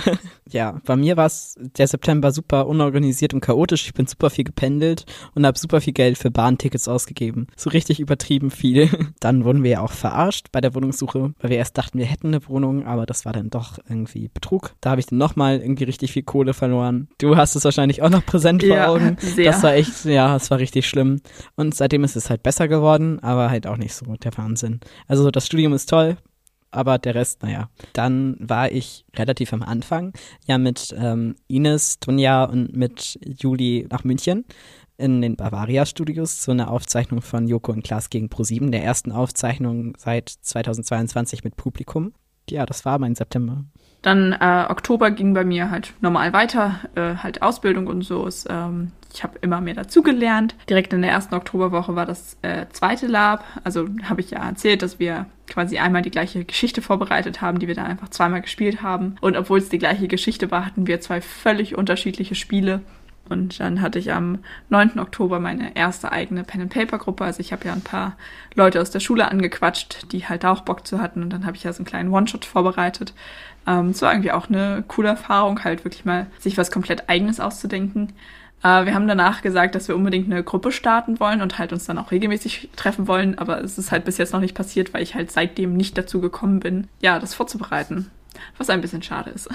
[0.52, 3.86] Ja, bei mir war es der September super unorganisiert und chaotisch.
[3.86, 7.46] Ich bin super viel gependelt und habe super viel Geld für Bahntickets ausgegeben.
[7.56, 8.88] So richtig übertrieben viel.
[9.20, 12.28] Dann wurden wir ja auch verarscht bei der Wohnungssuche, weil wir erst dachten, wir hätten
[12.28, 14.74] eine Wohnung, aber das war dann doch irgendwie Betrug.
[14.80, 17.08] Da habe ich dann nochmal irgendwie richtig viel Kohle verloren.
[17.18, 19.16] Du hast es wahrscheinlich auch noch präsent vor ja, Augen.
[19.20, 19.46] Sehr.
[19.46, 21.20] Das war echt, ja, das war richtig schlimm.
[21.56, 24.80] Und seitdem ist es halt besser geworden, aber halt auch nicht so der Wahnsinn.
[25.06, 26.16] Also das Studium ist toll,
[26.72, 27.68] aber der Rest, naja.
[27.92, 30.12] Dann war ich relativ am Anfang
[30.46, 34.44] ja mit ähm, Ines, Tunja und mit Juli nach München
[34.98, 39.10] in den Bavaria Studios zu einer Aufzeichnung von Joko und Klaas gegen Pro7, der ersten
[39.10, 42.12] Aufzeichnung seit 2022 mit Publikum.
[42.48, 43.64] Ja, das war mein September.
[44.02, 48.26] Dann äh, Oktober ging bei mir halt normal weiter, äh, halt Ausbildung und so.
[48.26, 50.56] Ist, ähm, ich habe immer mehr dazugelernt.
[50.68, 53.44] Direkt in der ersten Oktoberwoche war das äh, zweite Lab.
[53.62, 57.68] Also habe ich ja erzählt, dass wir quasi einmal die gleiche Geschichte vorbereitet haben, die
[57.68, 59.16] wir dann einfach zweimal gespielt haben.
[59.20, 62.80] Und obwohl es die gleiche Geschichte war, hatten wir zwei völlig unterschiedliche Spiele.
[63.28, 64.98] Und dann hatte ich am 9.
[64.98, 67.24] Oktober meine erste eigene Pen-and-Paper-Gruppe.
[67.24, 68.16] Also ich habe ja ein paar
[68.54, 71.22] Leute aus der Schule angequatscht, die halt auch Bock zu hatten.
[71.22, 73.14] Und dann habe ich ja so einen kleinen One-Shot vorbereitet.
[73.66, 78.12] Ähm, war irgendwie auch eine coole Erfahrung, halt wirklich mal sich was komplett Eigenes auszudenken.
[78.62, 81.84] Äh, wir haben danach gesagt, dass wir unbedingt eine Gruppe starten wollen und halt uns
[81.84, 83.38] dann auch regelmäßig treffen wollen.
[83.38, 86.20] Aber es ist halt bis jetzt noch nicht passiert, weil ich halt seitdem nicht dazu
[86.20, 88.10] gekommen bin, ja, das vorzubereiten
[88.58, 89.48] was ein bisschen schade ist.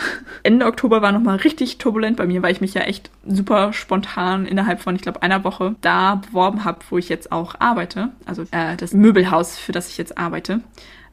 [0.43, 4.45] Ende Oktober war nochmal richtig turbulent bei mir, weil ich mich ja echt super spontan
[4.45, 8.09] innerhalb von, ich glaube, einer Woche da beworben habe, wo ich jetzt auch arbeite.
[8.25, 10.61] Also äh, das Möbelhaus, für das ich jetzt arbeite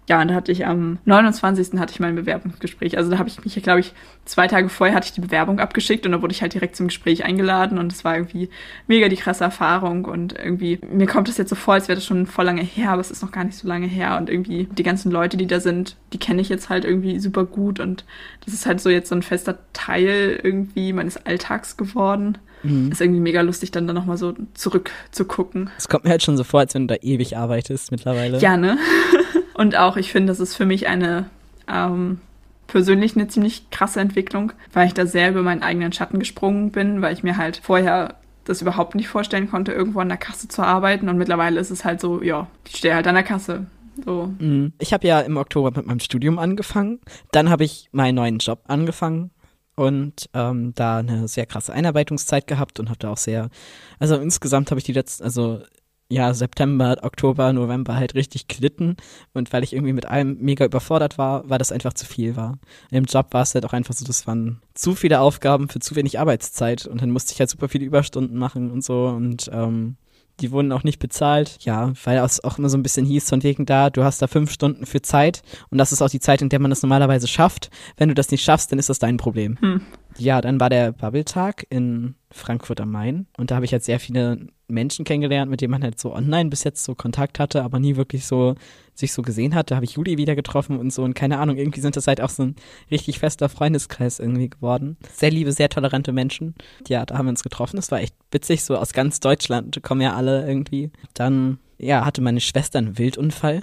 [0.09, 1.79] ja, und da hatte ich am 29.
[1.79, 2.99] hatte ich mein Bewerbungsgespräch.
[2.99, 3.95] Also da habe ich mich, glaube ich,
[4.27, 6.88] zwei Tage vorher hatte ich die Bewerbung abgeschickt und da wurde ich halt direkt zum
[6.88, 8.51] Gespräch eingeladen und es war irgendwie
[8.87, 12.05] mega die krasse Erfahrung und irgendwie, mir kommt es jetzt so vor, als wäre das
[12.05, 14.69] schon voll lange her, aber es ist noch gar nicht so lange her und irgendwie
[14.71, 18.05] die ganzen Leute, die da sind, die kenne ich jetzt halt irgendwie super gut und
[18.45, 22.38] das ist halt so jetzt so ein fester Teil irgendwie meines Alltags geworden.
[22.62, 22.90] Mhm.
[22.90, 25.71] Ist irgendwie mega lustig, dann da nochmal so zurückzugucken.
[25.77, 28.38] Es kommt mir halt schon so vor, als wenn du da ewig arbeitest mittlerweile.
[28.38, 28.79] Ja, ne?
[29.55, 31.31] Und auch, ich finde, das ist für mich eine
[31.69, 32.21] ähm,
[32.67, 37.03] persönlich eine ziemlich krasse Entwicklung, weil ich da sehr über meinen eigenen Schatten gesprungen bin,
[37.03, 40.62] weil ich mir halt vorher das überhaupt nicht vorstellen konnte, irgendwo an der Kasse zu
[40.62, 41.09] arbeiten.
[41.09, 43.67] Und mittlerweile ist es halt so, ja, ich stehe halt an der Kasse.
[44.05, 44.35] So.
[44.38, 44.73] Mhm.
[44.79, 47.01] Ich habe ja im Oktober mit meinem Studium angefangen.
[47.31, 49.31] Dann habe ich meinen neuen Job angefangen
[49.77, 53.51] und ähm, da eine sehr krasse Einarbeitungszeit gehabt und habe da auch sehr,
[53.99, 55.62] also insgesamt habe ich die letzten, also
[56.09, 58.97] ja, September, Oktober, November halt richtig glitten.
[59.33, 62.59] Und weil ich irgendwie mit allem mega überfordert war, weil das einfach zu viel war.
[62.90, 65.97] Im Job war es halt auch einfach so, das waren zu viele Aufgaben für zu
[65.97, 66.87] wenig Arbeitszeit.
[66.87, 69.07] Und dann musste ich halt super viele Überstunden machen und so.
[69.07, 69.97] Und ähm,
[70.40, 71.59] die wurden auch nicht bezahlt.
[71.61, 74.27] Ja, weil es auch immer so ein bisschen hieß von wegen da, du hast da
[74.27, 77.29] fünf Stunden für Zeit und das ist auch die Zeit, in der man das normalerweise
[77.29, 77.71] schafft.
[77.97, 79.59] Wenn du das nicht schaffst, dann ist das dein Problem.
[79.61, 79.81] Hm.
[80.18, 84.00] Ja, dann war der Bubble-Tag in Frankfurt am Main und da habe ich halt sehr
[84.00, 87.78] viele Menschen kennengelernt, mit denen man halt so online bis jetzt so Kontakt hatte, aber
[87.78, 88.55] nie wirklich so
[88.95, 89.70] sich so gesehen hat.
[89.70, 92.20] Da habe ich Juli wieder getroffen und so und keine Ahnung, irgendwie sind das halt
[92.20, 92.57] auch so ein
[92.91, 94.97] richtig fester Freundeskreis irgendwie geworden.
[95.12, 96.55] Sehr liebe, sehr tolerante Menschen.
[96.89, 97.76] Ja, da haben wir uns getroffen.
[97.76, 100.91] Das war echt witzig, so aus ganz Deutschland kommen ja alle irgendwie.
[101.12, 103.62] Dann, ja, hatte meine Schwester einen Wildunfall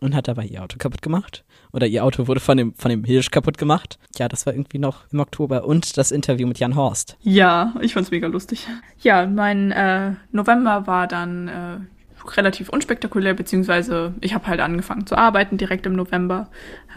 [0.00, 1.44] und hat dabei ihr Auto kaputt gemacht.
[1.72, 3.98] Oder ihr Auto wurde von dem, von dem Hirsch kaputt gemacht.
[4.16, 5.64] Ja, das war irgendwie noch im Oktober.
[5.64, 7.16] Und das Interview mit Jan Horst.
[7.20, 8.66] Ja, ich fand's mega lustig.
[9.00, 11.76] Ja, mein äh, November war dann äh,
[12.36, 16.48] relativ unspektakulär, beziehungsweise ich habe halt angefangen zu arbeiten direkt im November,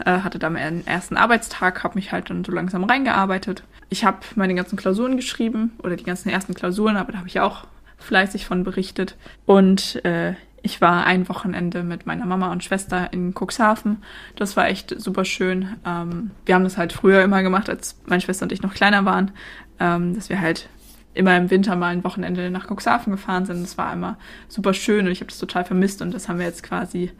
[0.04, 3.64] äh, hatte da meinen ersten Arbeitstag, habe mich halt dann so langsam reingearbeitet.
[3.90, 7.40] Ich habe meine ganzen Klausuren geschrieben oder die ganzen ersten Klausuren, aber da habe ich
[7.40, 7.66] auch
[7.98, 9.16] fleißig von berichtet.
[9.46, 10.34] Und äh,
[10.64, 14.02] ich war ein Wochenende mit meiner Mama und Schwester in Cuxhaven.
[14.34, 15.76] Das war echt super schön.
[15.84, 19.04] Ähm, wir haben das halt früher immer gemacht, als meine Schwester und ich noch kleiner
[19.04, 19.32] waren,
[19.78, 20.70] ähm, dass wir halt
[21.12, 23.62] immer im Winter mal ein Wochenende nach Cuxhaven gefahren sind.
[23.62, 24.16] Das war immer
[24.48, 27.12] super schön und ich habe das total vermisst und das haben wir jetzt quasi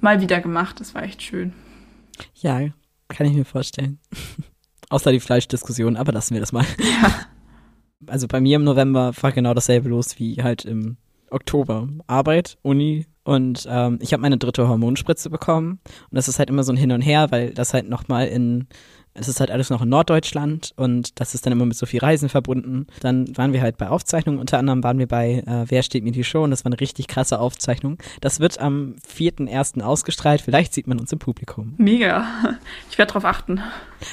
[0.00, 0.80] mal wieder gemacht.
[0.80, 1.52] Das war echt schön.
[2.34, 2.62] Ja,
[3.08, 4.00] kann ich mir vorstellen.
[4.90, 6.66] Außer die Fleischdiskussion, aber lassen wir das mal.
[6.80, 7.14] Ja.
[8.08, 10.96] Also bei mir im November war genau dasselbe los wie halt im
[11.32, 11.88] Oktober.
[12.06, 15.78] Arbeit, Uni und ähm, ich habe meine dritte Hormonspritze bekommen.
[15.84, 18.66] Und das ist halt immer so ein Hin und Her, weil das halt nochmal in
[19.14, 22.00] es ist halt alles noch in Norddeutschland und das ist dann immer mit so viel
[22.00, 22.86] Reisen verbunden.
[23.00, 26.12] Dann waren wir halt bei Aufzeichnungen, unter anderem waren wir bei äh, Wer steht mir
[26.12, 27.98] die Show und das war eine richtig krasse Aufzeichnung.
[28.20, 29.82] Das wird am 4.1.
[29.82, 31.74] ausgestrahlt, vielleicht sieht man uns im Publikum.
[31.78, 32.26] Mega,
[32.90, 33.60] ich werde drauf achten.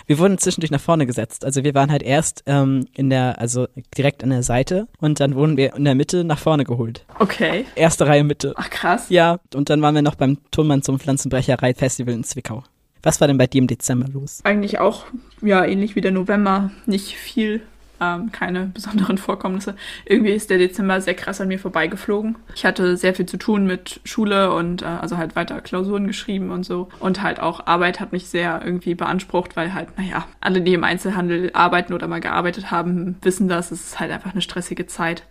[0.06, 3.68] Wir wurden zwischendurch nach vorne gesetzt, also wir waren halt erst ähm, in der, also
[3.98, 7.06] direkt an der Seite und dann wurden wir in der Mitte nach vorne geholt.
[7.20, 7.66] Okay.
[7.76, 8.54] Erste Reihe Mitte.
[8.56, 9.08] Ach krass.
[9.10, 12.64] Ja, und dann waren wir noch beim Tonmann zum Pflanzenbrecherei Festival in Zwickau.
[13.04, 14.42] Was war denn bei dir im Dezember los?
[14.44, 15.06] Eigentlich auch,
[15.42, 16.72] ja, ähnlich wie der November.
[16.86, 17.62] Nicht viel,
[18.02, 19.76] ähm, keine besonderen Vorkommnisse.
[20.06, 22.38] Irgendwie ist der Dezember sehr krass an mir vorbeigeflogen.
[22.56, 26.52] Ich hatte sehr viel zu tun mit Schule und äh, also halt weiter Klausuren geschrieben
[26.52, 26.90] und so.
[27.00, 30.84] Und halt auch Arbeit hat mich sehr irgendwie beansprucht, weil halt, naja, alle, die im
[30.84, 33.72] Einzelhandel arbeiten oder mal gearbeitet haben, wissen das.
[33.72, 35.24] Es ist halt einfach eine stressige Zeit.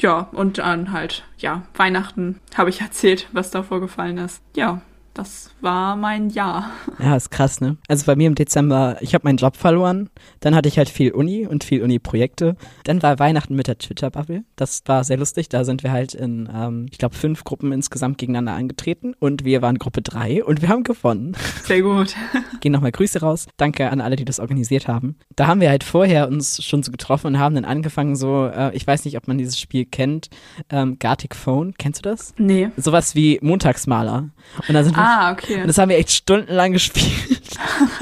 [0.00, 4.40] Ja, und dann halt, ja, Weihnachten habe ich erzählt, was da vorgefallen ist.
[4.54, 4.82] Ja,
[5.18, 6.70] das war mein Jahr.
[7.00, 7.76] Ja, ist krass, ne?
[7.88, 11.10] Also bei mir im Dezember, ich habe meinen Job verloren, dann hatte ich halt viel
[11.10, 12.54] Uni und viel Uni-Projekte.
[12.84, 14.44] Dann war Weihnachten mit der Twitter-Bubble.
[14.54, 15.48] Das war sehr lustig.
[15.48, 19.60] Da sind wir halt in, ähm, ich glaube, fünf Gruppen insgesamt gegeneinander angetreten und wir
[19.60, 21.36] waren Gruppe drei und wir haben gewonnen.
[21.64, 22.14] Sehr gut.
[22.60, 23.48] Gehen nochmal Grüße raus.
[23.56, 25.16] Danke an alle, die das organisiert haben.
[25.34, 28.72] Da haben wir halt vorher uns schon so getroffen und haben dann angefangen so, äh,
[28.76, 30.30] ich weiß nicht, ob man dieses Spiel kennt,
[30.70, 31.74] ähm, Gartic Phone.
[31.76, 32.34] Kennst du das?
[32.38, 32.70] Nee.
[32.76, 34.28] Sowas wie Montagsmaler.
[34.68, 35.60] Und da sind wir Ah, okay.
[35.60, 37.42] Und das haben wir echt stundenlang gespielt.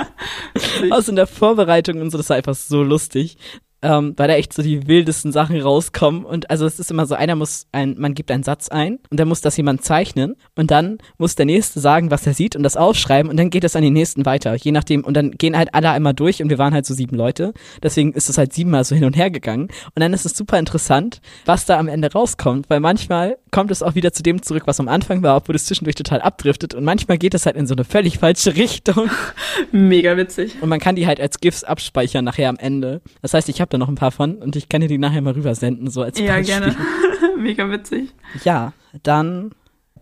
[0.90, 3.36] Aus in der Vorbereitung und so, das war einfach so lustig
[3.83, 6.24] ähm, weil da echt so die wildesten Sachen rauskommen.
[6.24, 9.20] Und also es ist immer so, einer muss ein, man gibt einen Satz ein und
[9.20, 12.62] dann muss das jemand zeichnen und dann muss der nächste sagen, was er sieht und
[12.62, 14.55] das aufschreiben und dann geht es an die nächsten weiter.
[14.55, 17.16] Je nachdem, und dann gehen halt alle einmal durch und wir waren halt so sieben
[17.16, 17.53] Leute.
[17.83, 19.68] Deswegen ist es halt siebenmal so hin und her gegangen.
[19.95, 23.83] Und dann ist es super interessant, was da am Ende rauskommt, weil manchmal kommt es
[23.83, 26.85] auch wieder zu dem zurück, was am Anfang war, obwohl es zwischendurch total abdriftet und
[26.85, 29.11] manchmal geht es halt in so eine völlig falsche Richtung.
[29.72, 30.57] Mega witzig.
[30.61, 33.01] Und man kann die halt als GIFs abspeichern nachher am Ende.
[33.22, 35.22] Das heißt, ich habe da noch ein paar von und ich kann dir die nachher
[35.22, 36.61] mal rübersenden, so als Ja, Beispiel.
[36.61, 36.77] gerne.
[37.39, 38.14] Mega witzig.
[38.45, 38.72] Ja,
[39.03, 39.51] dann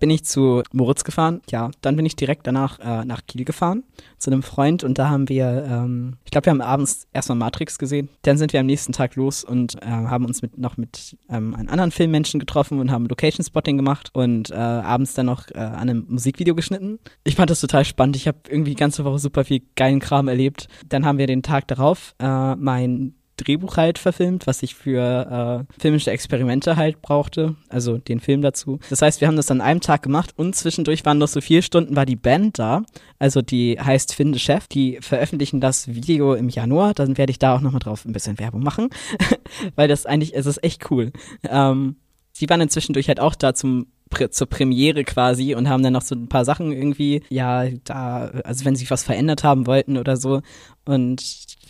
[0.01, 1.41] bin ich zu Moritz gefahren.
[1.51, 3.85] Ja, dann bin ich direkt danach äh, nach Kiel gefahren
[4.19, 7.79] zu einem Freund und da haben wir, ähm, ich glaube, wir haben abends erstmal Matrix
[7.79, 8.09] gesehen.
[8.23, 11.55] Dann sind wir am nächsten Tag los und äh, haben uns mit, noch mit ähm,
[11.55, 15.59] einem anderen Filmmenschen getroffen und haben Location Spotting gemacht und äh, abends dann noch äh,
[15.59, 16.99] an einem Musikvideo geschnitten.
[17.23, 18.17] Ich fand das total spannend.
[18.17, 20.67] Ich habe irgendwie die ganze Woche super viel geilen Kram erlebt.
[20.89, 25.81] Dann haben wir den Tag darauf äh, mein Drehbuch halt verfilmt, was ich für äh,
[25.81, 28.79] filmische Experimente halt brauchte, also den Film dazu.
[28.91, 31.63] Das heißt, wir haben das an einem Tag gemacht und zwischendurch waren noch so vier
[31.63, 32.83] Stunden war die Band da,
[33.19, 37.57] also die heißt Finde Chef, die veröffentlichen das Video im Januar, dann werde ich da
[37.57, 38.91] auch nochmal drauf ein bisschen Werbung machen,
[39.75, 41.13] weil das eigentlich, es ist echt cool.
[41.49, 41.97] Ähm,
[42.41, 43.87] die waren inzwischen durch halt auch da zum
[44.31, 48.65] zur Premiere quasi und haben dann noch so ein paar Sachen irgendwie, ja, da, also
[48.65, 50.43] wenn sie was verändert haben wollten oder so.
[50.85, 51.23] Und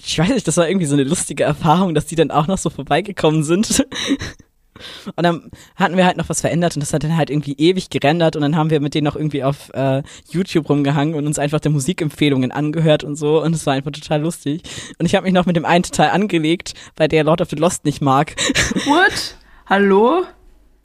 [0.04, 2.58] ich weiß nicht, das war irgendwie so eine lustige Erfahrung, dass die dann auch noch
[2.58, 3.86] so vorbeigekommen sind.
[5.16, 7.90] Und dann hatten wir halt noch was verändert und das hat dann halt irgendwie ewig
[7.90, 11.38] gerendert und dann haben wir mit denen noch irgendwie auf äh, YouTube rumgehangen und uns
[11.38, 14.62] einfach der Musikempfehlungen angehört und so und es war einfach total lustig.
[14.98, 17.56] Und ich habe mich noch mit dem einen total angelegt, weil der Lord of the
[17.56, 18.34] Lost nicht mag.
[18.86, 19.36] What?
[19.66, 20.24] Hallo?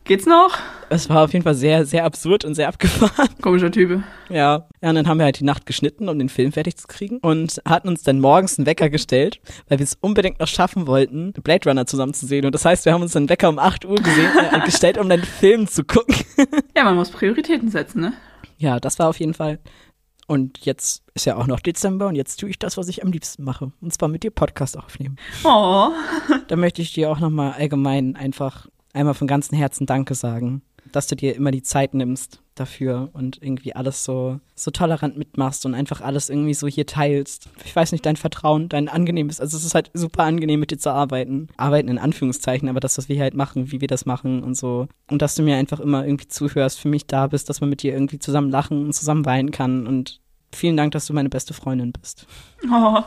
[0.03, 0.57] Geht's noch?
[0.89, 3.29] Es war auf jeden Fall sehr, sehr absurd und sehr abgefahren.
[3.41, 4.01] Komischer Typ.
[4.29, 4.67] Ja.
[4.81, 7.19] Ja, und dann haben wir halt die Nacht geschnitten, um den Film fertig zu kriegen
[7.19, 11.33] und hatten uns dann morgens einen Wecker gestellt, weil wir es unbedingt noch schaffen wollten,
[11.33, 12.45] Blade Runner zusammen zu sehen.
[12.45, 15.09] Und das heißt, wir haben uns einen Wecker um 8 Uhr gesehen, äh, gestellt, um
[15.09, 16.15] den Film zu gucken.
[16.75, 18.13] ja, man muss Prioritäten setzen, ne?
[18.57, 19.59] Ja, das war auf jeden Fall.
[20.25, 23.11] Und jetzt ist ja auch noch Dezember und jetzt tue ich das, was ich am
[23.11, 23.71] liebsten mache.
[23.81, 25.17] Und zwar mit dir Podcast aufnehmen.
[25.43, 25.89] Oh.
[26.47, 30.61] da möchte ich dir auch nochmal allgemein einfach einmal von ganzem Herzen Danke sagen.
[30.91, 35.65] dass du dir immer die Zeit nimmst dafür und irgendwie alles so, so tolerant mitmachst
[35.65, 37.49] und einfach alles irgendwie so hier teilst.
[37.63, 40.77] Ich weiß nicht, dein Vertrauen, dein angenehmes, also es ist halt super angenehm mit dir
[40.77, 41.47] zu arbeiten.
[41.57, 44.57] Arbeiten in Anführungszeichen, aber das, was wir hier halt machen, wie wir das machen und
[44.57, 44.87] so.
[45.09, 47.81] Und dass du mir einfach immer irgendwie zuhörst, für mich da bist, dass man mit
[47.81, 50.19] dir irgendwie zusammen lachen und zusammen weinen kann und
[50.51, 52.25] Vielen Dank, dass du meine beste Freundin bist.
[52.71, 53.03] Oh,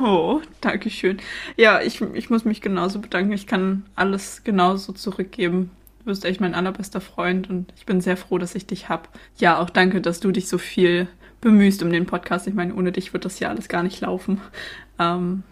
[0.00, 1.18] oh danke schön.
[1.56, 3.32] Ja, ich, ich muss mich genauso bedanken.
[3.32, 5.70] Ich kann alles genauso zurückgeben.
[6.00, 9.04] Du bist echt mein allerbester Freund und ich bin sehr froh, dass ich dich habe.
[9.36, 11.08] Ja, auch danke, dass du dich so viel
[11.40, 12.46] bemühst um den Podcast.
[12.46, 14.40] Ich meine, ohne dich wird das hier alles gar nicht laufen.
[14.98, 15.42] Ähm,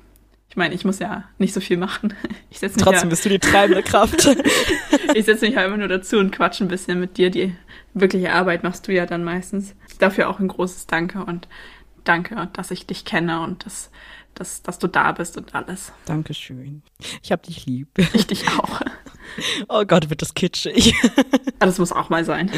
[0.56, 2.14] ich meine, ich muss ja nicht so viel machen.
[2.48, 4.26] Ich setz Trotzdem ja, bist du die treibende Kraft.
[5.14, 7.28] ich setze mich halt immer nur dazu und quatsche ein bisschen mit dir.
[7.28, 7.54] Die
[7.92, 9.74] wirkliche Arbeit machst du ja dann meistens.
[9.98, 11.46] Dafür auch ein großes Danke und
[12.04, 13.90] danke, dass ich dich kenne und dass,
[14.32, 15.92] dass, dass du da bist und alles.
[16.06, 16.82] Dankeschön.
[17.22, 17.88] Ich hab dich lieb.
[18.14, 18.80] Ich dich auch.
[19.68, 20.94] Oh Gott, wird das kitschig.
[21.58, 22.50] Das muss auch mal sein.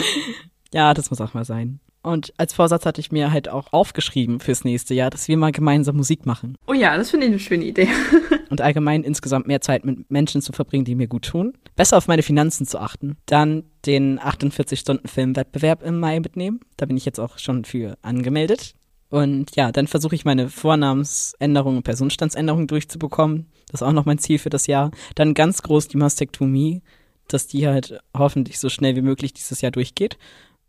[0.72, 1.80] Ja, das muss auch mal sein.
[2.02, 5.52] Und als Vorsatz hatte ich mir halt auch aufgeschrieben fürs nächste Jahr, dass wir mal
[5.52, 6.56] gemeinsam Musik machen.
[6.66, 7.88] Oh ja, das finde ich eine schöne Idee.
[8.50, 11.54] und allgemein insgesamt mehr Zeit mit Menschen zu verbringen, die mir gut tun.
[11.76, 13.16] Besser auf meine Finanzen zu achten.
[13.26, 16.60] Dann den 48-Stunden-Filmwettbewerb im Mai mitnehmen.
[16.76, 18.74] Da bin ich jetzt auch schon für angemeldet.
[19.10, 23.46] Und ja, dann versuche ich meine Vornamensänderung und Personenstandsänderung durchzubekommen.
[23.70, 24.90] Das ist auch noch mein Ziel für das Jahr.
[25.14, 26.82] Dann ganz groß die Mastektomie,
[27.26, 30.18] dass die halt hoffentlich so schnell wie möglich dieses Jahr durchgeht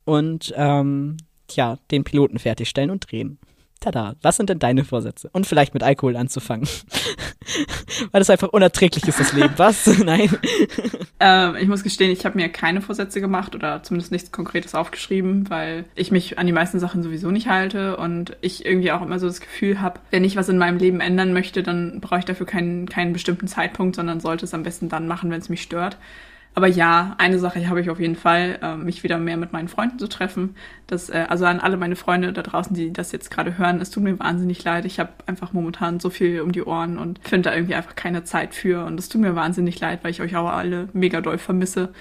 [0.10, 3.38] und ähm, tja, den Piloten fertigstellen und drehen.
[3.80, 5.30] Tada, was sind denn deine Vorsätze?
[5.32, 6.68] Und vielleicht mit Alkohol anzufangen.
[8.12, 9.54] Weil das einfach unerträglich ist, das Leben.
[9.56, 9.88] Was?
[10.04, 10.30] Nein.
[11.22, 15.50] Ähm, ich muss gestehen, ich habe mir keine Vorsätze gemacht oder zumindest nichts Konkretes aufgeschrieben,
[15.50, 19.18] weil ich mich an die meisten Sachen sowieso nicht halte und ich irgendwie auch immer
[19.18, 22.26] so das Gefühl habe, wenn ich was in meinem Leben ändern möchte, dann brauche ich
[22.26, 25.62] dafür keinen, keinen bestimmten Zeitpunkt, sondern sollte es am besten dann machen, wenn es mich
[25.62, 25.98] stört.
[26.56, 29.68] Aber ja, eine Sache habe ich auf jeden Fall, äh, mich wieder mehr mit meinen
[29.68, 30.56] Freunden zu treffen.
[30.88, 33.92] Das, äh, also an alle meine Freunde da draußen, die das jetzt gerade hören, es
[33.92, 34.86] tut mir wahnsinnig leid.
[34.86, 38.24] Ich habe einfach momentan so viel um die Ohren und finde da irgendwie einfach keine
[38.24, 38.86] Zeit für.
[38.86, 41.94] Und es tut mir wahnsinnig leid, weil ich euch auch alle mega doll vermisse.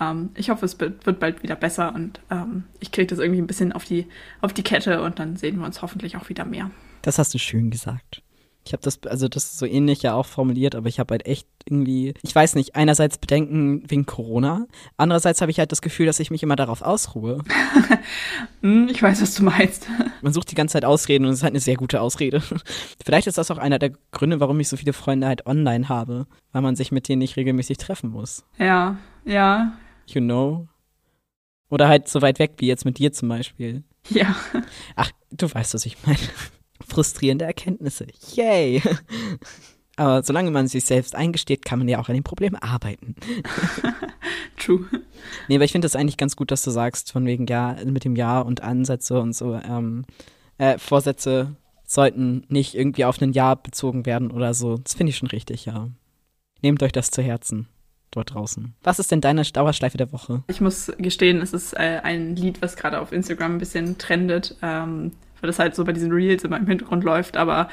[0.00, 3.46] Ähm, ich hoffe, es wird bald wieder besser und ähm, ich kriege das irgendwie ein
[3.46, 4.06] bisschen auf die,
[4.40, 6.70] auf die Kette und dann sehen wir uns hoffentlich auch wieder mehr.
[7.02, 8.22] Das hast du schön gesagt.
[8.66, 11.46] Ich habe das, also das so ähnlich ja auch formuliert, aber ich habe halt echt
[11.66, 16.20] irgendwie, ich weiß nicht, einerseits Bedenken wegen Corona, andererseits habe ich halt das Gefühl, dass
[16.20, 17.38] ich mich immer darauf ausruhe.
[18.62, 19.88] Hm, ich weiß, was du meinst.
[20.22, 22.40] Man sucht die ganze Zeit Ausreden und es ist halt eine sehr gute Ausrede.
[23.04, 26.26] Vielleicht ist das auch einer der Gründe, warum ich so viele Freunde halt online habe,
[26.52, 28.44] weil man sich mit denen nicht regelmäßig treffen muss.
[28.58, 29.72] Ja, ja.
[30.06, 30.68] You know?
[31.68, 33.82] Oder halt so weit weg wie jetzt mit dir zum Beispiel.
[34.08, 34.36] Ja.
[34.94, 36.18] Ach, du weißt, was ich meine
[36.86, 38.06] frustrierende Erkenntnisse.
[38.34, 38.82] Yay!
[39.96, 43.14] Aber solange man sich selbst eingesteht, kann man ja auch an den Problemen arbeiten.
[44.58, 44.84] True.
[45.48, 48.04] Nee, aber ich finde das eigentlich ganz gut, dass du sagst, von wegen ja, mit
[48.04, 50.04] dem Ja und Ansätze und so, ähm,
[50.58, 51.56] äh, Vorsätze
[51.86, 54.76] sollten nicht irgendwie auf ein Jahr bezogen werden oder so.
[54.76, 55.88] Das finde ich schon richtig, ja.
[56.62, 57.68] Nehmt euch das zu Herzen
[58.10, 58.74] dort draußen.
[58.82, 60.42] Was ist denn deine Dauerschleife der Woche?
[60.48, 64.56] Ich muss gestehen, es ist äh, ein Lied, was gerade auf Instagram ein bisschen trendet.
[64.62, 65.12] Ähm,
[65.46, 67.36] weil das halt so bei diesen Reels immer im Hintergrund läuft.
[67.36, 67.68] Aber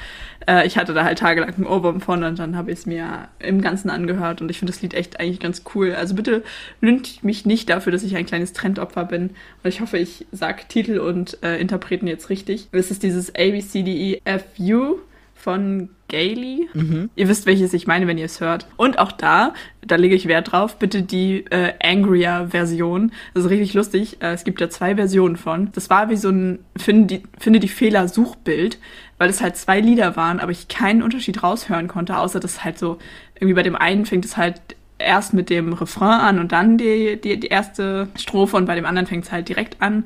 [0.46, 3.28] äh, ich hatte da halt tagelang einen Ohrwurm von und dann habe ich es mir
[3.40, 5.94] im Ganzen angehört und ich finde das Lied echt eigentlich ganz cool.
[5.94, 6.44] Also bitte
[6.80, 9.30] lünt mich nicht dafür, dass ich ein kleines Trendopfer bin.
[9.62, 12.68] Und ich hoffe, ich sage Titel und äh, Interpreten jetzt richtig.
[12.70, 14.98] Es ist dieses ABCDEFU
[15.44, 16.70] von Gailey.
[16.72, 17.10] Mhm.
[17.16, 18.66] Ihr wisst, welches ich meine, wenn ihr es hört.
[18.78, 19.52] Und auch da,
[19.86, 23.12] da lege ich Wert drauf, bitte die äh, Angrier-Version.
[23.34, 24.22] Das ist richtig lustig.
[24.22, 25.70] Äh, es gibt ja zwei Versionen von.
[25.72, 28.78] Das war wie so ein Finde die, finde die Fehler-Suchbild,
[29.18, 32.78] weil es halt zwei Lieder waren, aber ich keinen Unterschied raushören konnte, außer dass halt
[32.78, 32.96] so,
[33.34, 34.62] irgendwie bei dem einen fängt es halt
[34.96, 38.86] erst mit dem Refrain an und dann die, die, die erste Strophe und bei dem
[38.86, 40.04] anderen fängt es halt direkt an.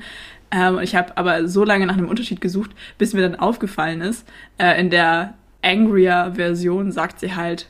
[0.51, 4.27] Ähm, ich habe aber so lange nach einem Unterschied gesucht, bis mir dann aufgefallen ist,
[4.59, 7.69] äh, in der Angrier-Version sagt sie halt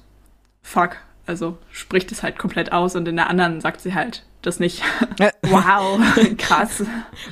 [0.63, 4.59] fuck, also spricht es halt komplett aus und in der anderen sagt sie halt das
[4.61, 4.83] nicht.
[5.43, 6.01] wow,
[6.37, 6.83] krass.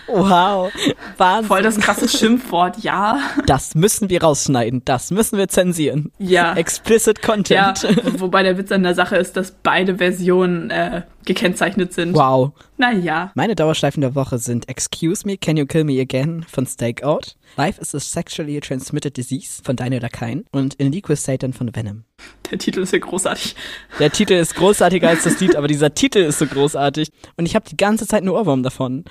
[0.06, 0.70] Wow,
[1.16, 1.48] Wahnsinn.
[1.48, 3.18] Voll das krasse Schimpfwort, ja.
[3.46, 6.12] Das müssen wir rausschneiden, das müssen wir zensieren.
[6.18, 6.54] Ja.
[6.54, 7.82] Explicit Content.
[7.82, 12.14] Ja, wobei der Witz an der Sache ist, dass beide Versionen äh, gekennzeichnet sind.
[12.14, 12.52] Wow.
[12.76, 13.32] Naja.
[13.34, 17.80] Meine Dauerschleifen der Woche sind Excuse Me, Can You Kill Me Again von Stakeout, Life
[17.80, 22.04] is a Sexually Transmitted Disease von oder Kein und In Liquid Satan von Venom.
[22.50, 23.56] Der Titel ist ja großartig.
[23.98, 27.54] Der Titel ist großartiger als das Lied, aber dieser Titel ist so großartig und ich
[27.54, 29.04] habe die ganze Zeit einen Ohrwurm davon.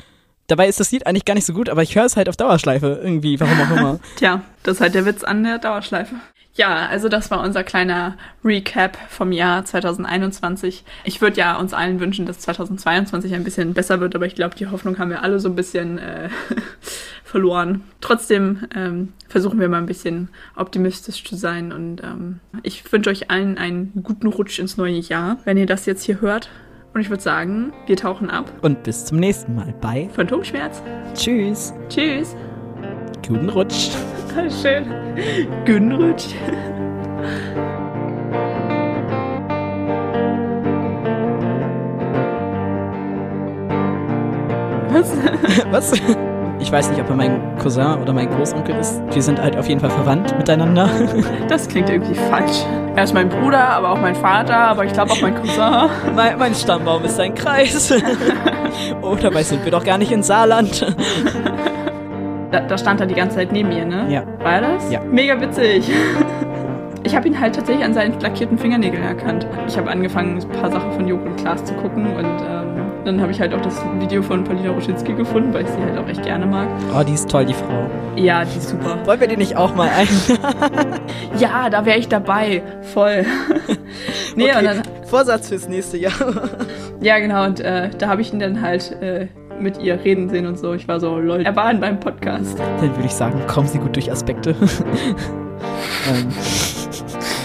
[0.48, 2.38] Dabei ist das Lied eigentlich gar nicht so gut, aber ich höre es halt auf
[2.38, 4.00] Dauerschleife irgendwie, warum auch immer.
[4.18, 6.16] Tja, das ist halt der Witz an der Dauerschleife.
[6.56, 10.86] Ja, also das war unser kleiner Recap vom Jahr 2021.
[11.04, 14.56] Ich würde ja uns allen wünschen, dass 2022 ein bisschen besser wird, aber ich glaube,
[14.56, 16.30] die Hoffnung haben wir alle so ein bisschen äh,
[17.26, 17.84] verloren.
[18.00, 23.30] Trotzdem ähm, versuchen wir mal ein bisschen optimistisch zu sein und ähm, ich wünsche euch
[23.30, 26.50] allen einen guten Rutsch ins neue Jahr, wenn ihr das jetzt hier hört.
[26.94, 28.50] Und ich würde sagen, wir tauchen ab.
[28.62, 30.82] Und bis zum nächsten Mal bei Phantomschmerz.
[31.14, 31.74] Tschüss.
[31.90, 32.38] Tschüss.
[33.28, 33.90] Guten Rutsch.
[34.36, 34.86] Schön.
[35.66, 36.36] Guten Rutsch.
[44.90, 45.12] Was?
[45.72, 45.94] Was?
[46.60, 49.02] Ich weiß nicht, ob er mein Cousin oder mein Großonkel ist.
[49.12, 50.90] Wir sind halt auf jeden Fall verwandt miteinander.
[51.48, 52.66] Das klingt irgendwie falsch.
[52.96, 55.90] Er ist mein Bruder, aber auch mein Vater, aber ich glaube auch mein Cousin.
[56.16, 57.94] Mein, mein Stammbaum ist ein Kreis.
[59.02, 60.86] oh, dabei sind wir doch gar nicht in Saarland.
[62.52, 64.06] Da, da stand er die ganze Zeit neben mir, ne?
[64.10, 64.24] Ja.
[64.44, 64.92] War das?
[64.92, 65.02] Ja.
[65.02, 65.92] Mega witzig.
[67.04, 69.46] Ich habe ihn halt tatsächlich an seinen lackierten Fingernägeln erkannt.
[69.68, 73.22] Ich habe angefangen, ein paar Sachen von Joko und Klaas zu gucken und ähm, dann
[73.22, 76.08] habe ich halt auch das Video von Paulina Roschinski gefunden, weil ich sie halt auch
[76.10, 76.68] echt gerne mag.
[77.00, 77.86] Oh, die ist toll, die Frau.
[78.16, 78.98] Ja, die ist super.
[79.06, 80.08] Wollen wir die nicht auch mal ein?
[81.38, 82.64] Ja, da wäre ich dabei.
[82.94, 83.24] Voll.
[84.36, 86.14] nee, Okay, und dann, Vorsatz fürs nächste Jahr.
[87.02, 89.28] ja genau, und äh, da habe ich ihn dann halt äh,
[89.60, 90.74] mit ihr reden sehen und so.
[90.74, 92.58] Ich war so, lol, er war in meinem Podcast.
[92.60, 94.52] Dann würde ich sagen, kommen Sie gut durch Aspekte.
[96.10, 96.28] ähm,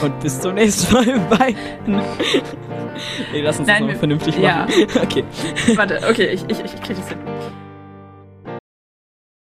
[0.03, 1.05] und bis zum nächsten Mal.
[1.31, 1.55] Bye.
[1.87, 4.67] nee, lass uns Nein, das wir- noch vernünftig ja.
[4.67, 4.73] machen.
[5.03, 5.25] Okay.
[5.75, 7.19] Warte, okay, ich, ich, ich krieg das hin.